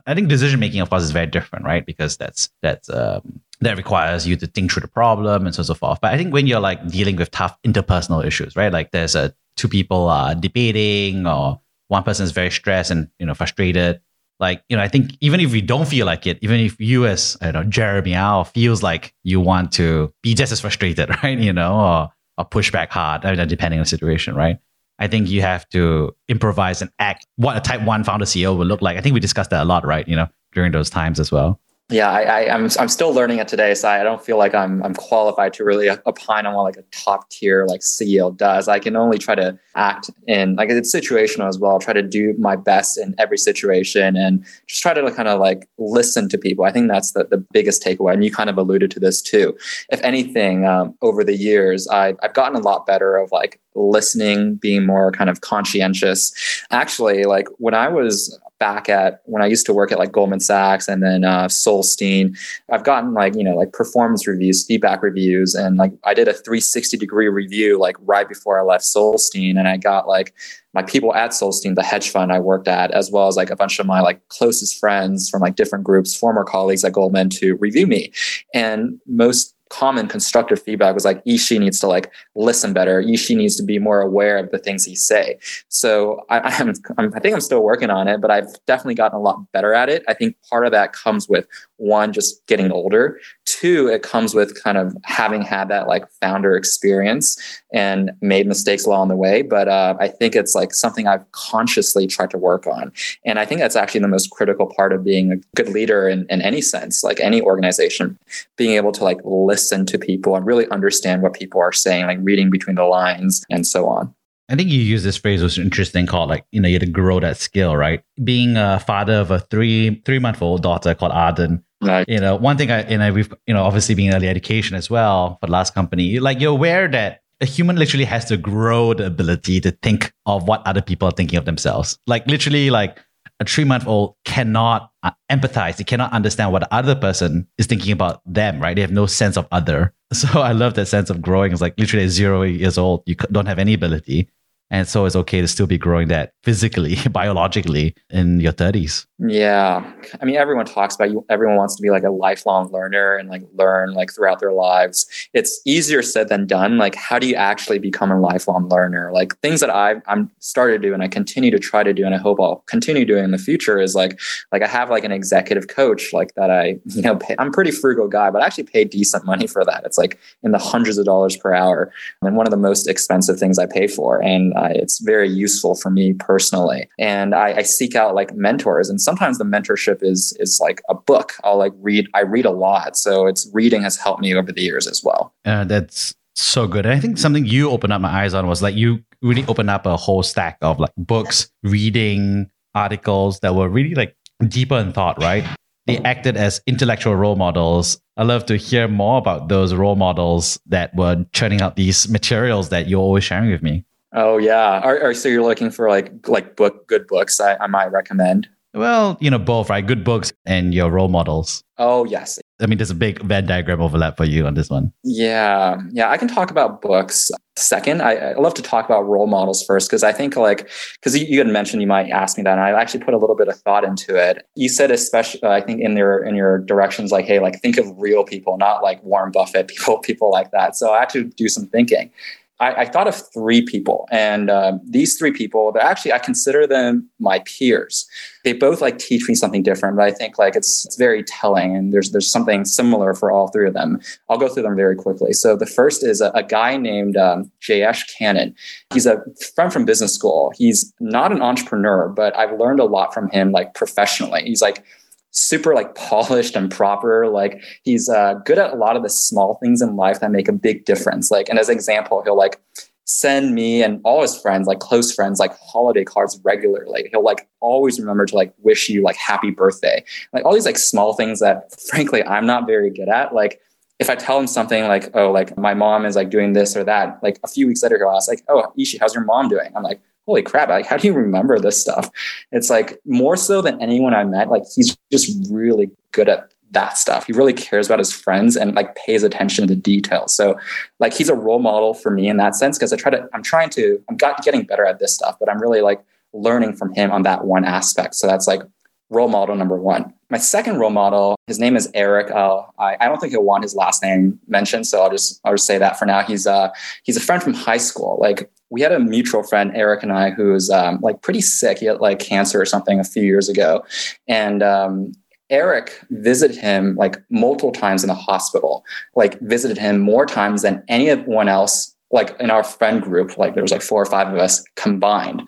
[0.05, 1.85] I think decision making, of course, is very different, right?
[1.85, 5.65] Because that's that's um, that requires you to think through the problem and so on
[5.65, 5.99] so forth.
[6.01, 8.71] But I think when you're like dealing with tough interpersonal issues, right?
[8.71, 13.25] Like there's a two people are debating or one person is very stressed and you
[13.25, 14.01] know frustrated.
[14.39, 17.07] Like you know, I think even if you don't feel like it, even if you
[17.07, 21.09] as I don't know Jeremy Au feels like you want to be just as frustrated,
[21.23, 21.37] right?
[21.37, 24.59] You know, or or push back hard, I mean, depending on the situation, right?
[24.99, 28.67] I think you have to improvise and act what a type one founder CEO would
[28.67, 28.97] look like.
[28.97, 30.07] I think we discussed that a lot, right?
[30.07, 31.59] You know, during those times as well.
[31.89, 34.83] Yeah, I, I, I'm I'm still learning it today, so I don't feel like I'm
[34.83, 38.67] I'm qualified to really opine on what like a top tier like CEO does.
[38.67, 41.79] I can only try to act in like it's situational as well.
[41.79, 45.69] Try to do my best in every situation and just try to kind of like
[45.77, 46.65] listen to people.
[46.65, 48.11] I think that's the, the biggest takeaway.
[48.11, 49.57] And you kind of alluded to this too.
[49.89, 54.55] If anything, um, over the years, I, I've gotten a lot better of like listening,
[54.55, 56.33] being more kind of conscientious.
[56.71, 60.39] Actually, like when I was back at when I used to work at like Goldman
[60.39, 62.37] Sachs and then uh, Solstein,
[62.71, 66.33] I've gotten like you know like performance reviews, feedback reviews, and like I did a
[66.33, 70.33] 360 degree review like right before I left Solstein, and I got like
[70.73, 73.55] my people at Solstein, the hedge fund I worked at, as well as like a
[73.55, 77.55] bunch of my like closest friends from like different groups, former colleagues at Goldman to
[77.55, 78.11] review me,
[78.53, 83.01] and most common constructive feedback was like Yishi needs to like listen better.
[83.01, 85.37] Yishi needs to be more aware of the things he say.
[85.69, 89.17] So I, I'm, I'm, I think I'm still working on it, but I've definitely gotten
[89.17, 90.03] a lot better at it.
[90.07, 91.45] I think part of that comes with
[91.77, 93.19] one, just getting older.
[93.59, 97.37] Two, it comes with kind of having had that like founder experience
[97.73, 99.41] and made mistakes along the way.
[99.41, 102.91] But uh, I think it's like something I've consciously tried to work on.
[103.25, 106.25] And I think that's actually the most critical part of being a good leader in,
[106.29, 108.17] in any sense, like any organization,
[108.57, 112.19] being able to like listen to people and really understand what people are saying, like
[112.21, 114.13] reading between the lines and so on.
[114.49, 116.87] I think you use this phrase was interesting called like, you know, you had to
[116.87, 118.01] grow that skill, right?
[118.23, 121.63] Being a father of a three three month old daughter called Arden.
[121.81, 122.07] Right.
[122.09, 124.89] You know, one thing I and I we've you know, obviously being early education as
[124.89, 128.93] well for the last company, like you're aware that a human literally has to grow
[128.93, 131.99] the ability to think of what other people are thinking of themselves.
[132.07, 132.99] Like literally like
[133.39, 135.77] a three month old cannot uh, empathize.
[135.77, 138.75] They cannot understand what the other person is thinking about them, right?
[138.75, 139.93] They have no sense of other.
[140.13, 141.51] So I love that sense of growing.
[141.51, 144.29] It's like literally zero years old, you don't have any ability.
[144.69, 149.05] And so it's okay to still be growing that physically, biologically in your 30s.
[149.19, 149.91] Yeah.
[150.21, 151.25] I mean, everyone talks about you.
[151.29, 155.07] Everyone wants to be like a lifelong learner and like learn like throughout their lives.
[155.33, 156.77] It's easier said than done.
[156.77, 159.11] Like, how do you actually become a lifelong learner?
[159.11, 162.05] Like things that I've, I'm started to do and I continue to try to do
[162.05, 164.19] and I hope I'll continue doing in the future is like,
[164.51, 167.71] like I have like an executive coach like that I, you know, pay, I'm pretty
[167.71, 169.83] frugal guy, but I actually pay decent money for that.
[169.85, 173.39] It's like in the hundreds of dollars per hour and one of the most expensive
[173.39, 174.21] things I pay for.
[174.21, 176.89] And it's very useful for me personally.
[176.99, 180.95] And I, I seek out like mentors, and sometimes the mentorship is is like a
[180.95, 181.33] book.
[181.43, 182.07] I'll like read.
[182.13, 185.33] I read a lot, so it's reading has helped me over the years as well.
[185.45, 186.85] Uh, that's so good.
[186.85, 189.69] And I think something you opened up my eyes on was like you really opened
[189.69, 194.15] up a whole stack of like books, reading articles that were really like
[194.47, 195.43] deeper in thought, right?
[195.87, 197.99] They acted as intellectual role models.
[198.17, 202.69] I love to hear more about those role models that were churning out these materials
[202.69, 203.85] that you're always sharing with me.
[204.13, 204.79] Oh yeah.
[204.79, 208.47] Are, are, so you're looking for like like book good books I, I might recommend.
[208.73, 209.85] Well, you know, both, right?
[209.85, 211.63] Good books and your role models.
[211.77, 212.39] Oh yes.
[212.59, 214.93] I mean, there's a big Venn diagram overlap for you on this one.
[215.03, 215.81] Yeah.
[215.91, 216.09] Yeah.
[216.09, 218.01] I can talk about books second.
[218.01, 221.25] I, I love to talk about role models first because I think, like, because you,
[221.25, 223.47] you, had mentioned you might ask me that, and I actually put a little bit
[223.47, 224.45] of thought into it.
[224.55, 227.77] You said, especially, uh, I think in your in your directions, like, hey, like, think
[227.77, 230.75] of real people, not like Warren Buffett, people, people like that.
[230.75, 232.11] So I actually do some thinking.
[232.59, 236.65] I, I thought of three people, and uh, these three people, they're actually I consider
[236.65, 238.07] them my peers.
[238.43, 241.75] They both like teach me something different, but I think like it's, it's very telling,
[241.75, 243.99] and there's there's something similar for all three of them.
[244.29, 245.33] I'll go through them very quickly.
[245.33, 248.55] So the first is a, a guy named um, Jayesh Kannan.
[248.91, 249.23] He's a
[249.55, 250.51] friend from business school.
[250.55, 254.43] He's not an entrepreneur, but I've learned a lot from him, like professionally.
[254.43, 254.83] He's like
[255.31, 257.27] super like polished and proper.
[257.27, 260.47] Like he's uh, good at a lot of the small things in life that make
[260.47, 261.31] a big difference.
[261.31, 262.61] Like, and as an example, he'll like
[263.05, 267.07] send me and all his friends, like close friends, like holiday cards regularly.
[267.11, 270.03] He'll like always remember to like wish you like happy birthday.
[270.33, 273.33] Like all these like small things that frankly I'm not very good at.
[273.33, 273.61] Like
[273.99, 276.83] if I tell him something like, oh, like my mom is like doing this or
[276.83, 279.71] that, like a few weeks later he'll ask like, oh, Yishi, how's your mom doing?
[279.75, 282.11] I'm like, holy crap, like, how do you remember this stuff?
[282.51, 286.97] It's like more so than anyone I met, like, he's just really good at that
[286.97, 287.25] stuff.
[287.25, 290.35] He really cares about his friends and like pays attention to the details.
[290.35, 290.59] So
[290.99, 293.41] like he's a role model for me in that sense because I try to I'm
[293.41, 297.09] trying to I'm getting better at this stuff, but I'm really like learning from him
[297.11, 298.15] on that one aspect.
[298.15, 298.61] So that's like
[299.09, 300.13] role model number one.
[300.29, 302.29] My second role model, his name is Eric.
[302.31, 305.53] Uh, I, I, don't think he'll want his last name mentioned, so I'll just I'll
[305.53, 306.21] just say that for now.
[306.21, 306.69] He's uh
[307.03, 308.17] he's a friend from high school.
[308.19, 311.79] Like we had a mutual friend, Eric and I, who was um, like pretty sick.
[311.79, 313.85] He had like cancer or something a few years ago,
[314.27, 315.13] and um,
[315.49, 318.83] Eric visited him like multiple times in the hospital.
[319.15, 321.95] Like visited him more times than anyone else.
[322.11, 325.47] Like in our friend group, like there was like four or five of us combined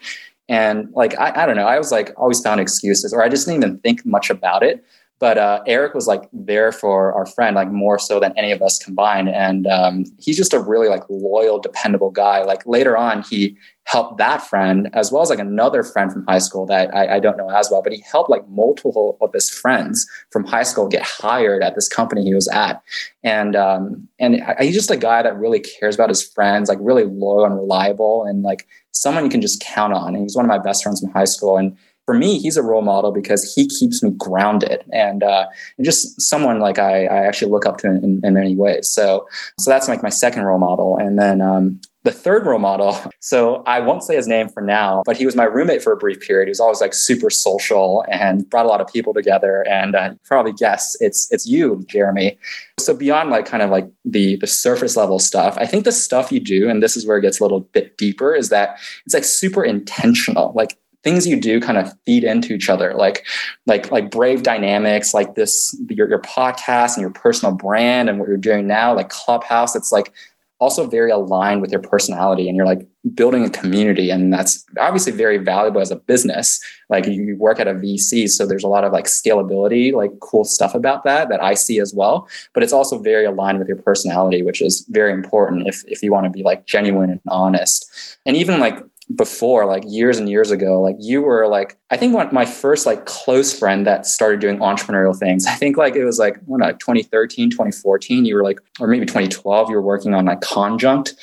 [0.50, 3.46] and like, I, I don't know, I was like always found excuses or I just
[3.46, 4.84] didn't even think much about it.
[5.20, 8.62] But uh, Eric was like there for our friend, like more so than any of
[8.62, 9.28] us combined.
[9.28, 12.42] And um, he's just a really like loyal, dependable guy.
[12.44, 16.38] Like later on, he helped that friend as well as like another friend from high
[16.38, 19.50] school that I, I don't know as well, but he helped like multiple of his
[19.50, 22.82] friends from high school get hired at this company he was at.
[23.22, 27.04] And um, and he's just a guy that really cares about his friends, like really
[27.04, 28.68] loyal and reliable, and like
[29.00, 30.14] someone you can just count on.
[30.14, 31.58] And he's one of my best friends from high school.
[31.58, 35.46] And for me, he's a role model because he keeps me grounded and, uh,
[35.78, 38.90] and just someone like I, I actually look up to in, in, many ways.
[38.90, 39.28] So,
[39.60, 40.98] so that's like my second role model.
[40.98, 45.04] And then um, the third role model, so I won't say his name for now,
[45.06, 46.48] but he was my roommate for a brief period.
[46.48, 49.66] He was always like super social and brought a lot of people together.
[49.68, 52.38] And uh, probably guess it's it's you, Jeremy.
[52.80, 56.32] So beyond like kind of like the the surface level stuff, I think the stuff
[56.32, 59.14] you do, and this is where it gets a little bit deeper, is that it's
[59.14, 60.54] like super intentional.
[60.56, 63.26] Like things you do kind of feed into each other like
[63.66, 68.28] like like brave dynamics like this your, your podcast and your personal brand and what
[68.28, 70.12] you're doing now like clubhouse it's like
[70.60, 75.12] also very aligned with your personality and you're like building a community and that's obviously
[75.12, 76.60] very valuable as a business.
[76.90, 80.44] Like you work at a vc so there's a lot of like scalability like cool
[80.44, 82.28] stuff about that that i see as well.
[82.54, 86.12] But it's also very aligned with your personality which is very important if, if you
[86.12, 87.90] want to be like genuine and honest.
[88.26, 88.78] And even like
[89.16, 92.86] before like years and years ago like you were like i think one, my first
[92.86, 95.48] like close friend that started doing entrepreneurial things.
[95.48, 98.88] I think like it was like what, uh, like 2013 2014 you were like or
[98.88, 101.16] maybe 2012 you were working on like conjunct.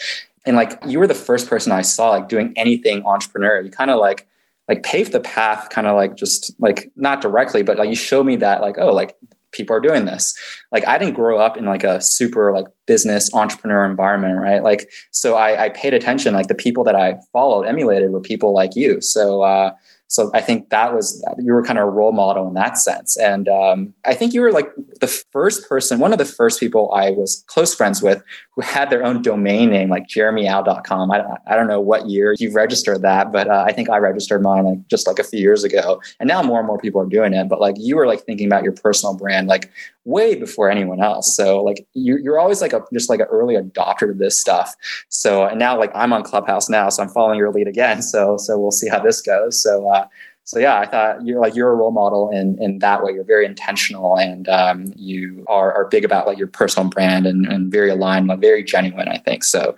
[0.44, 3.64] And like you were the first person i saw like doing anything entrepreneurial.
[3.64, 4.26] You kind of like
[4.68, 8.26] like paved the path kind of like just like not directly but like you showed
[8.26, 9.16] me that like oh like
[9.52, 10.36] people are doing this.
[10.72, 14.62] Like I didn't grow up in like a super like business entrepreneur environment, right?
[14.62, 16.34] Like so I, I paid attention.
[16.34, 19.00] Like the people that I followed, emulated were people like you.
[19.00, 19.72] So uh,
[20.08, 23.16] so I think that was you were kind of a role model in that sense.
[23.16, 26.92] And um, I think you were like the first person, one of the first people
[26.92, 28.22] I was close friends with
[28.54, 31.10] who had their own domain name, like jeremyau.com.
[31.10, 34.42] I, I don't know what year you registered that, but uh, I think I registered
[34.42, 36.00] mine like just like a few years ago.
[36.20, 37.48] And now more and more people are doing it.
[37.48, 39.70] But like you were like thinking about your personal brand like
[40.04, 41.36] way before anyone else.
[41.36, 44.74] So like you, you're always like a just like an early adopter to this stuff.
[45.08, 48.02] So and now like I'm on Clubhouse now, so I'm following your lead again.
[48.06, 49.60] So so we'll see how this goes.
[49.60, 49.88] So.
[49.90, 49.95] Uh,
[50.46, 53.12] so yeah, I thought you're like you're a role model in in that way.
[53.12, 57.46] You're very intentional and um, you are are big about like your personal brand and,
[57.46, 59.08] and very aligned, like very genuine.
[59.08, 59.76] I think so.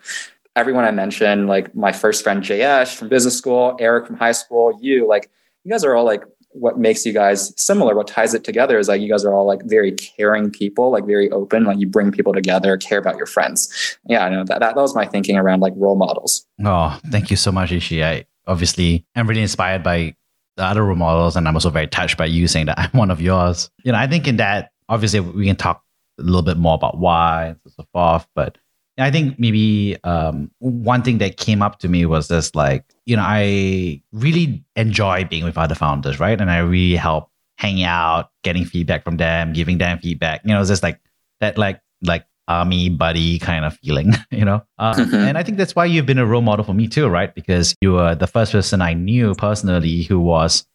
[0.56, 4.78] Everyone I mentioned, like my first friend Jayesh from business school, Eric from high school,
[4.82, 5.30] you like
[5.64, 8.88] you guys are all like what makes you guys similar what ties it together is
[8.88, 12.10] like you guys are all like very caring people like very open like you bring
[12.10, 15.36] people together care about your friends yeah i know that, that, that was my thinking
[15.36, 19.84] around like role models oh thank you so much Yishi i obviously I'm really inspired
[19.84, 20.16] by
[20.56, 23.10] the other role models, and I'm also very touched by you saying that I'm one
[23.10, 23.70] of yours.
[23.84, 25.84] You know, I think in that obviously we can talk
[26.18, 28.58] a little bit more about why and so forth, but
[28.98, 33.16] I think maybe um, one thing that came up to me was this like, you
[33.16, 36.40] know, I really enjoy being with other founders, right?
[36.40, 40.40] And I really help hanging out, getting feedback from them, giving them feedback.
[40.44, 41.00] You know, it's just like
[41.40, 44.62] that, like, like army buddy kind of feeling, you know?
[44.78, 45.14] Uh, mm-hmm.
[45.14, 47.32] And I think that's why you've been a role model for me too, right?
[47.34, 50.66] Because you were the first person I knew personally who was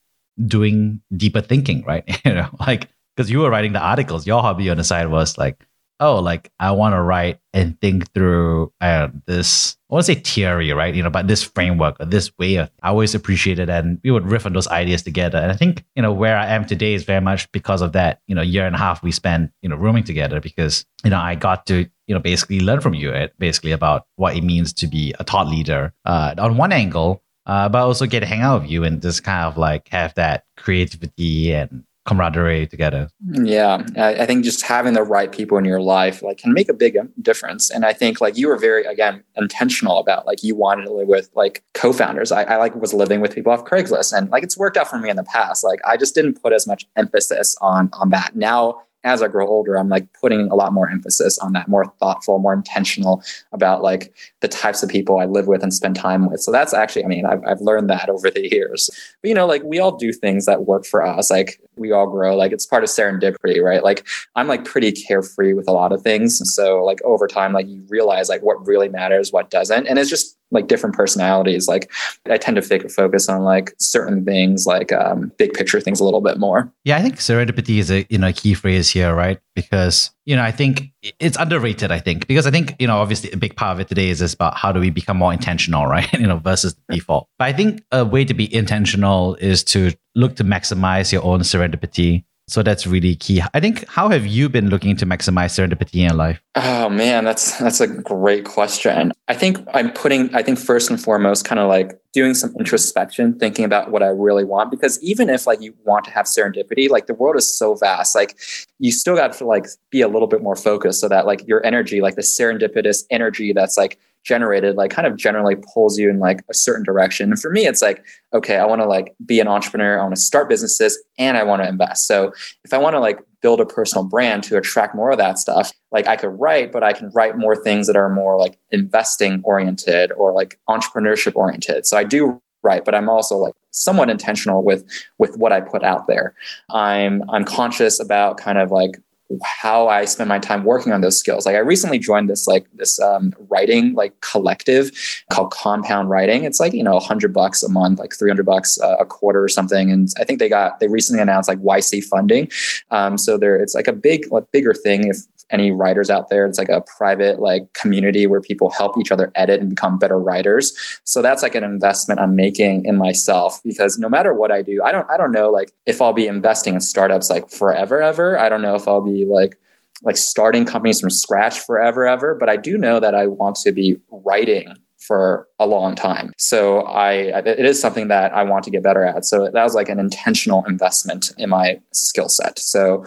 [0.45, 2.03] doing deeper thinking, right?
[2.25, 5.37] you know, like, because you were writing the articles, your hobby on the side was
[5.37, 5.65] like,
[5.99, 10.19] oh, like I want to write and think through uh, this, I want to say
[10.19, 10.93] theory, right?
[10.93, 13.69] You know, but this framework or this way of, I always appreciated.
[13.69, 15.37] And we would riff on those ideas together.
[15.37, 18.21] And I think, you know, where I am today is very much because of that,
[18.27, 21.19] you know, year and a half we spent, you know, rooming together because, you know,
[21.19, 23.31] I got to, you know, basically learn from you, right?
[23.39, 27.69] basically about what it means to be a thought leader uh, on one angle, uh,
[27.69, 30.45] but also get to hang out with you and just kind of like have that
[30.57, 33.07] creativity and camaraderie together.
[33.31, 36.73] Yeah, I think just having the right people in your life like can make a
[36.73, 37.69] big um, difference.
[37.69, 41.07] And I think like you were very again intentional about like you wanted to live
[41.07, 42.31] with like co-founders.
[42.31, 44.99] I, I like was living with people off Craigslist, and like it's worked out for
[44.99, 45.63] me in the past.
[45.63, 48.35] Like I just didn't put as much emphasis on on that.
[48.35, 51.91] Now as I grow older, I'm like putting a lot more emphasis on that, more
[51.99, 56.29] thoughtful, more intentional about like the types of people I live with and spend time
[56.29, 56.39] with.
[56.39, 58.89] So that's actually, I mean, I've, I've learned that over the years.
[59.21, 61.29] But, you know, like we all do things that work for us.
[61.29, 63.83] Like we all grow, like it's part of serendipity, right?
[63.83, 66.41] Like I'm like pretty carefree with a lot of things.
[66.53, 69.87] So like over time, like you realize like what really matters, what doesn't.
[69.87, 71.67] And it's just like different personalities.
[71.67, 71.91] Like
[72.29, 76.21] I tend to focus on like certain things, like um, big picture things a little
[76.21, 76.71] bit more.
[76.83, 79.39] Yeah, I think serendipity is a you know key phrase here, right?
[79.55, 81.91] Because you know I think it's underrated.
[81.91, 84.19] I think because I think you know obviously a big part of it today is
[84.19, 86.11] just about how do we become more intentional, right?
[86.19, 87.27] you know versus the default.
[87.37, 91.41] But I think a way to be intentional is to look to maximize your own
[91.41, 93.41] serendipity so that's really key.
[93.53, 96.41] I think how have you been looking to maximize serendipity in life?
[96.55, 99.13] Oh man, that's that's a great question.
[99.29, 103.39] I think I'm putting I think first and foremost kind of like doing some introspection,
[103.39, 106.89] thinking about what I really want because even if like you want to have serendipity,
[106.89, 108.37] like the world is so vast, like
[108.77, 111.65] you still got to like be a little bit more focused so that like your
[111.65, 116.19] energy, like the serendipitous energy that's like generated like kind of generally pulls you in
[116.19, 117.29] like a certain direction.
[117.29, 118.03] And for me, it's like,
[118.33, 121.43] okay, I want to like be an entrepreneur, I want to start businesses and I
[121.43, 122.07] want to invest.
[122.07, 125.37] So if I want to like build a personal brand to attract more of that
[125.37, 128.57] stuff, like I could write, but I can write more things that are more like
[128.71, 131.85] investing oriented or like entrepreneurship oriented.
[131.85, 134.85] So I do write, but I'm also like somewhat intentional with
[135.17, 136.33] with what I put out there.
[136.69, 138.97] I'm I'm conscious about kind of like
[139.43, 141.45] how I spend my time working on those skills.
[141.45, 144.91] Like I recently joined this like this um, writing like collective
[145.31, 146.43] called Compound Writing.
[146.43, 149.49] It's like you know hundred bucks a month, like three hundred bucks a quarter or
[149.49, 149.91] something.
[149.91, 152.49] And I think they got they recently announced like YC funding.
[152.91, 155.07] Um, so there, it's like a big like bigger thing.
[155.07, 155.17] If
[155.53, 159.31] any writers out there, it's like a private like community where people help each other
[159.35, 160.73] edit and become better writers.
[161.03, 164.81] So that's like an investment I'm making in myself because no matter what I do,
[164.83, 168.37] I don't I don't know like if I'll be investing in startups like forever ever.
[168.37, 169.57] I don't know if I'll be like
[170.01, 173.71] like starting companies from scratch forever ever, but I do know that I want to
[173.71, 176.31] be writing for a long time.
[176.37, 177.13] So I
[177.45, 179.25] it is something that I want to get better at.
[179.25, 182.57] So that was like an intentional investment in my skill set.
[182.57, 183.05] So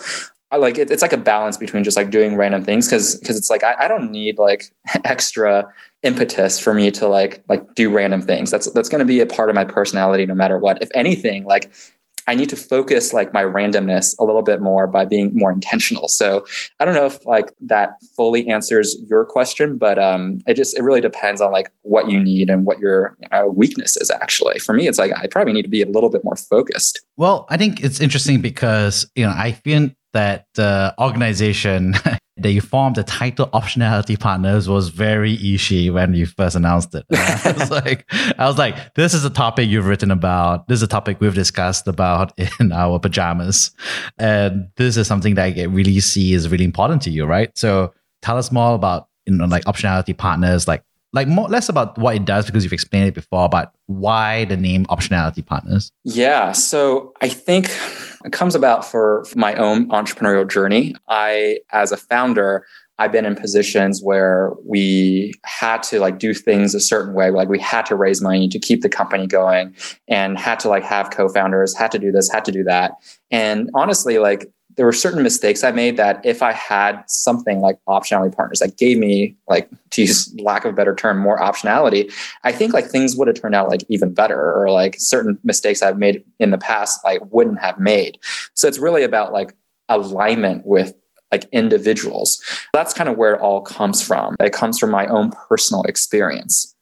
[0.56, 3.50] like it, it's like a balance between just like doing random things because because it's
[3.50, 4.72] like I, I don't need like
[5.04, 5.66] extra
[6.02, 8.50] impetus for me to like like do random things.
[8.50, 10.82] That's that's going to be a part of my personality no matter what.
[10.82, 11.70] If anything, like
[12.28, 16.08] I need to focus like my randomness a little bit more by being more intentional.
[16.08, 16.44] So
[16.80, 20.82] I don't know if like that fully answers your question, but um, it just it
[20.82, 24.10] really depends on like what you need and what your uh, weakness is.
[24.10, 27.00] Actually, for me, it's like I probably need to be a little bit more focused.
[27.16, 31.94] Well, I think it's interesting because you know I feel that the organization
[32.38, 37.04] that you formed the title optionality partners was very Yishi when you first announced it.
[37.12, 40.68] I was like, I was like, this is a topic you've written about.
[40.68, 43.72] This is a topic we've discussed about in our pajamas,
[44.18, 47.50] and this is something that I really see is really important to you, right?
[47.56, 47.92] So
[48.22, 50.82] tell us more about you know like optionality partners, like
[51.12, 54.56] like more less about what it does because you've explained it before, but why the
[54.56, 55.90] name optionality partners?
[56.04, 57.70] Yeah, so I think
[58.24, 60.94] it comes about for my own entrepreneurial journey.
[61.08, 62.66] I, as a founder,
[62.98, 67.30] I've been in positions where we had to like do things a certain way.
[67.30, 69.74] Like we had to raise money to keep the company going
[70.08, 72.92] and had to like have co-founders, had to do this, had to do that.
[73.30, 77.78] And honestly, like there were certain mistakes I made that if I had something like
[77.88, 82.12] optionality partners that gave me like to use lack of a better term, more optionality,
[82.44, 85.82] I think like things would have turned out like even better or like certain mistakes
[85.82, 88.18] I've made in the past I wouldn't have made.
[88.54, 89.54] So it's really about like
[89.88, 90.94] alignment with
[91.32, 92.40] like individuals.
[92.72, 94.36] That's kind of where it all comes from.
[94.40, 96.75] It comes from my own personal experience.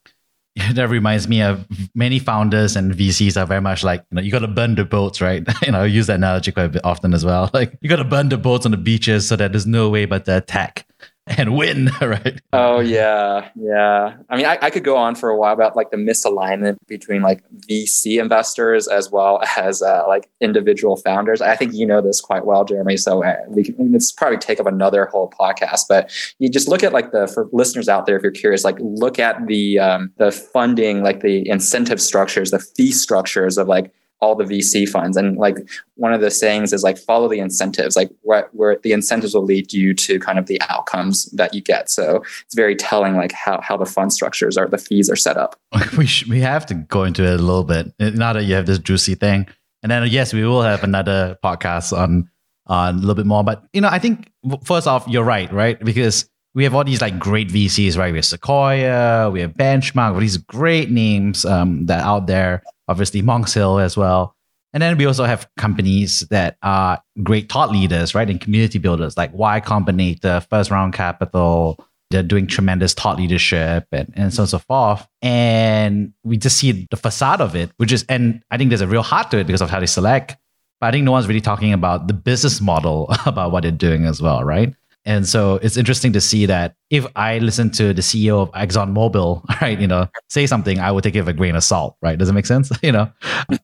[0.75, 4.31] that reminds me of many founders and VCs are very much like, you know, you
[4.31, 5.45] got to burn the boats, right?
[5.67, 7.51] you know, I use that analogy quite often as well.
[7.55, 10.07] Like, you got to burn the boats on the beaches so that there's no way
[10.07, 10.87] but to attack
[11.39, 12.41] and win, right?
[12.53, 14.17] Oh yeah, yeah.
[14.29, 17.23] I mean, I, I, could go on for a while about like the misalignment between
[17.23, 21.41] like VC investors as well as uh, like individual founders.
[21.41, 22.99] I think you know this quite well, Jeremy.
[22.99, 25.85] So uh, we can it's probably take up another whole podcast.
[25.89, 28.77] But you just look at like the for listeners out there, if you're curious, like
[28.81, 33.91] look at the um, the funding, like the incentive structures, the fee structures of like
[34.21, 35.17] all the VC funds.
[35.17, 35.57] And like
[35.97, 39.45] one of the sayings is like follow the incentives, like where, where the incentives will
[39.45, 41.91] lead you to kind of the outcomes that you get.
[41.91, 45.37] So it's very telling like how, how the fund structures are, the fees are set
[45.37, 45.57] up.
[45.99, 48.79] We, we have to go into it a little bit now that you have this
[48.79, 49.47] juicy thing.
[49.83, 52.29] And then yes, we will have another podcast on
[52.67, 53.45] on a little bit more.
[53.45, 54.31] But you know, I think
[54.65, 55.79] first off, you're right, right?
[55.79, 58.13] Because we have all these like great VCs, right?
[58.13, 63.23] We have Sequoia, we have Benchmark, all these great names um, that out there obviously
[63.23, 64.37] Monk's Hill as well.
[64.73, 68.29] And then we also have companies that are great thought leaders, right?
[68.29, 71.79] And community builders like Y Combinator, First Round Capital.
[72.11, 75.07] They're doing tremendous thought leadership and, and so on and so forth.
[75.23, 78.89] And we just see the facade of it, which is, and I think there's a
[78.89, 80.37] real heart to it because of how they select.
[80.81, 84.07] But I think no one's really talking about the business model about what they're doing
[84.07, 84.75] as well, right?
[85.07, 89.45] And so it's interesting to see that if I listen to the CEO of ExxonMobil,
[89.61, 92.19] right, you know, say something, I would take it with a grain of salt, right?
[92.19, 92.71] Does it make sense?
[92.83, 93.11] you know,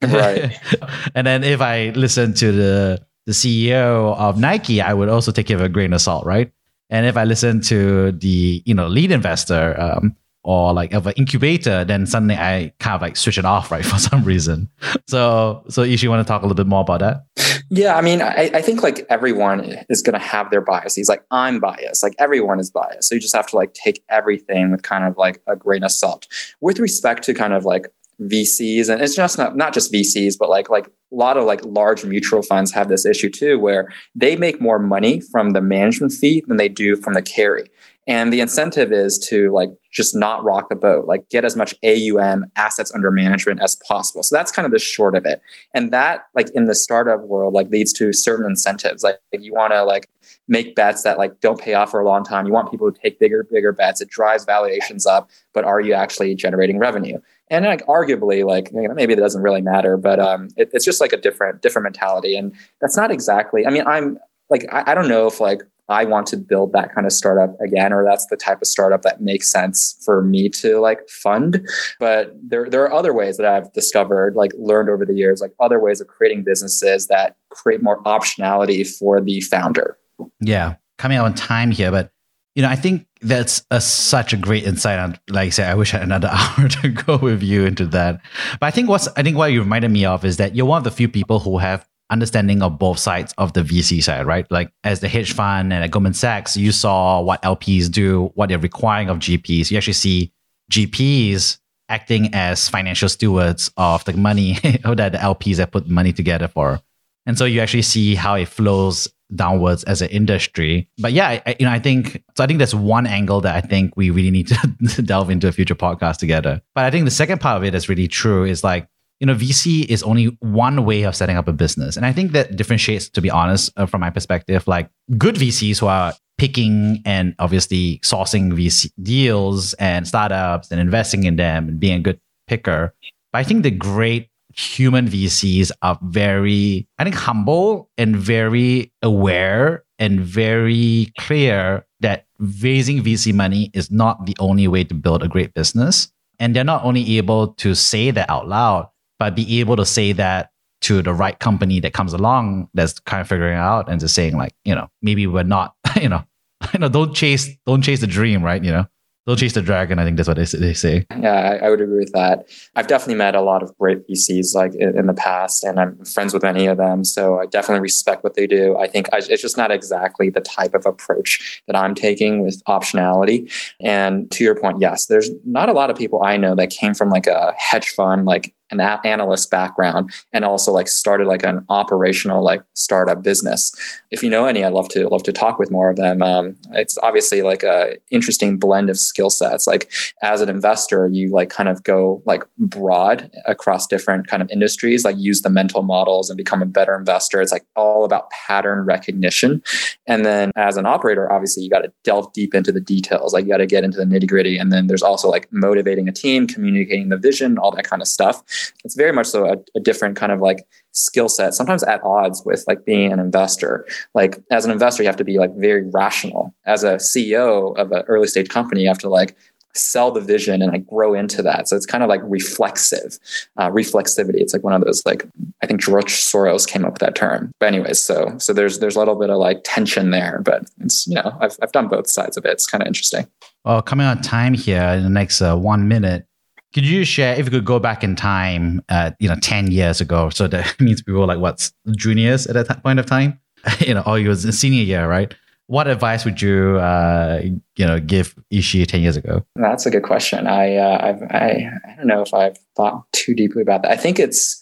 [0.02, 0.58] right.
[1.14, 5.50] and then if I listen to the the CEO of Nike, I would also take
[5.50, 6.50] it with a grain of salt, right?
[6.88, 11.14] And if I listen to the you know lead investor, um, or like of an
[11.16, 14.70] incubator, then suddenly I kind of like switch it off, right, for some reason.
[15.06, 17.24] So, so Yishi, you want to talk a little bit more about that?
[17.70, 21.08] Yeah, I mean, I, I think like everyone is going to have their biases.
[21.08, 23.08] Like I'm biased, like everyone is biased.
[23.08, 25.92] So you just have to like take everything with kind of like a grain of
[25.92, 26.26] salt.
[26.60, 27.86] With respect to kind of like
[28.20, 31.64] VCs, and it's just not not just VCs, but like like a lot of like
[31.64, 36.12] large mutual funds have this issue too, where they make more money from the management
[36.12, 37.70] fee than they do from the carry.
[38.10, 41.76] And the incentive is to like just not rock the boat, like get as much
[41.84, 44.24] AUM assets under management as possible.
[44.24, 45.40] So that's kind of the short of it.
[45.74, 49.04] And that like in the startup world, like leads to certain incentives.
[49.04, 50.10] Like, you want to like
[50.48, 52.48] make bets that like don't pay off for a long time.
[52.48, 54.00] You want people to take bigger, bigger bets.
[54.00, 57.20] It drives valuations up, but are you actually generating revenue?
[57.48, 60.84] And like arguably, like you know, maybe it doesn't really matter, but um, it, it's
[60.84, 62.36] just like a different, different mentality.
[62.36, 63.64] And that's not exactly.
[63.68, 66.94] I mean, I'm like I, I don't know if like I want to build that
[66.94, 70.48] kind of startup again, or that's the type of startup that makes sense for me
[70.50, 71.68] to like fund.
[71.98, 75.52] But there, there are other ways that I've discovered, like learned over the years, like
[75.58, 79.98] other ways of creating businesses that create more optionality for the founder.
[80.40, 82.12] Yeah, coming out on time here, but
[82.54, 84.98] you know, I think that's a, such a great insight.
[84.98, 87.86] On, like I said, I wish I had another hour to go with you into
[87.86, 88.20] that.
[88.60, 90.78] But I think what's I think what you reminded me of is that you're one
[90.78, 94.46] of the few people who have understanding of both sides of the VC side, right?
[94.50, 98.48] Like as the hedge fund and at Goldman Sachs, you saw what LPs do, what
[98.48, 99.70] they're requiring of GPs.
[99.70, 100.32] You actually see
[100.70, 101.58] GPs
[101.88, 106.80] acting as financial stewards of the money that the LPs have put money together for.
[107.26, 110.88] And so you actually see how it flows downwards as an industry.
[110.98, 112.44] But yeah, I, you know, I think so.
[112.44, 115.52] I think that's one angle that I think we really need to delve into a
[115.52, 116.60] future podcast together.
[116.74, 118.44] But I think the second part of it that's really true.
[118.44, 118.88] Is like
[119.20, 121.96] you know, VC is only one way of setting up a business.
[121.96, 125.78] And I think that differentiates, to be honest, uh, from my perspective, like good VCs
[125.78, 131.78] who are picking and obviously sourcing VC deals and startups and investing in them and
[131.78, 132.18] being a good
[132.48, 132.94] picker.
[133.30, 139.84] But I think the great human VCs are very, I think, humble and very aware
[139.98, 145.28] and very clear that raising VC money is not the only way to build a
[145.28, 146.10] great business.
[146.38, 148.88] And they're not only able to say that out loud,
[149.20, 150.50] but be able to say that
[150.80, 154.36] to the right company that comes along that's kind of figuring out and just saying
[154.36, 156.24] like you know maybe we're not you know
[156.72, 158.64] you know don't chase don't chase the dream right?
[158.64, 158.86] You know
[159.26, 161.06] don't chase the dragon i think that's what they, they say.
[161.20, 162.48] Yeah I, I would agree with that.
[162.74, 166.02] I've definitely met a lot of great vcs like in, in, the past and i'm
[166.06, 168.78] friends with many of them so i definitely respect what they do.
[168.78, 172.64] I think I, it's just not exactly the type of approach that i'm taking with
[172.64, 173.52] optionality.
[173.80, 176.94] And to your point yes there's not a lot of people i know that came
[176.94, 181.64] from like a hedge fund like an analyst background and also like started like an
[181.68, 183.72] operational like startup business.
[184.10, 186.22] If you know any, I'd love to love to talk with more of them.
[186.22, 189.66] Um, it's obviously like a interesting blend of skill sets.
[189.66, 189.92] Like
[190.22, 195.04] as an investor, you like kind of go like broad across different kind of industries,
[195.04, 197.40] like use the mental models and become a better investor.
[197.40, 199.62] It's like all about pattern recognition.
[200.06, 203.32] And then as an operator, obviously you got to delve deep into the details.
[203.32, 204.58] Like you got to get into the nitty gritty.
[204.58, 208.08] And then there's also like motivating a team, communicating the vision, all that kind of
[208.08, 208.42] stuff
[208.84, 212.42] it's very much so a, a different kind of like skill set sometimes at odds
[212.44, 213.86] with like being an investor.
[214.14, 216.54] Like as an investor you have to be like very rational.
[216.66, 219.36] As a ceo of an early stage company you have to like
[219.74, 221.68] sell the vision and like grow into that.
[221.68, 223.18] So it's kind of like reflexive
[223.56, 224.40] uh, reflexivity.
[224.40, 225.26] It's like one of those like
[225.62, 227.52] i think george soros came up with that term.
[227.60, 231.06] But anyways so so there's there's a little bit of like tension there but it's
[231.06, 232.50] you know i've, I've done both sides of it.
[232.50, 233.26] It's kind of interesting.
[233.64, 236.26] Well coming on time here in the next uh, one minute
[236.72, 240.00] could you share if you could go back in time, uh, you know, ten years
[240.00, 240.30] ago?
[240.30, 243.40] So that means we were like what juniors at that point of time,
[243.80, 245.34] you know, or you was a senior year, right?
[245.66, 247.42] What advice would you, uh,
[247.76, 249.44] you know, give Yishi ten years ago?
[249.54, 250.46] That's a good question.
[250.46, 253.92] I, uh, I, I don't know if I've thought too deeply about that.
[253.92, 254.60] I think it's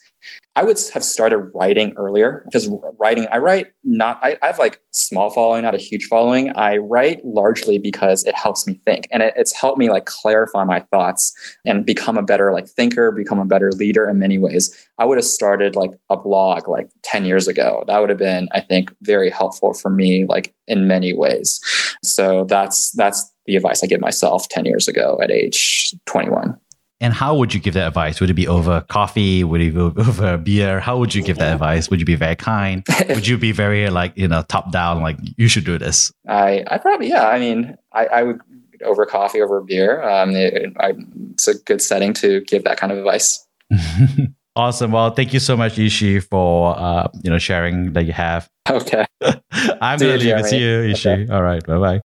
[0.59, 4.81] I would have started writing earlier because writing, I write not, I, I, have like
[4.91, 6.51] small following, not a huge following.
[6.57, 10.65] I write largely because it helps me think and it, it's helped me like clarify
[10.65, 11.33] my thoughts
[11.65, 14.75] and become a better like thinker, become a better leader in many ways.
[14.99, 17.85] I would have started like a blog like 10 years ago.
[17.87, 21.61] That would have been, I think, very helpful for me, like in many ways.
[22.03, 26.59] So that's, that's the advice I give myself 10 years ago at age 21.
[27.01, 28.21] And how would you give that advice?
[28.21, 29.45] Would it be over coffee?
[29.45, 30.81] Would it be over beer?
[30.81, 31.91] How would you give that advice?
[31.91, 32.85] Would you be very kind?
[33.09, 36.13] would you be very like you know top down, like you should do this?
[36.29, 37.29] I I probably yeah.
[37.29, 38.41] I mean, I, I would
[38.85, 40.03] over coffee over beer.
[40.03, 40.95] Um, it, I,
[41.33, 43.47] it's a good setting to give that kind of advice.
[44.57, 44.93] awesome.
[44.93, 48.49] Well, thank you so much, Yishi, for uh, you know sharing that you have.
[48.69, 49.05] Okay.
[49.23, 51.25] I'm gonna leave it to you, Yishi.
[51.25, 51.33] Okay.
[51.33, 51.65] All right.
[51.65, 52.01] Bye bye.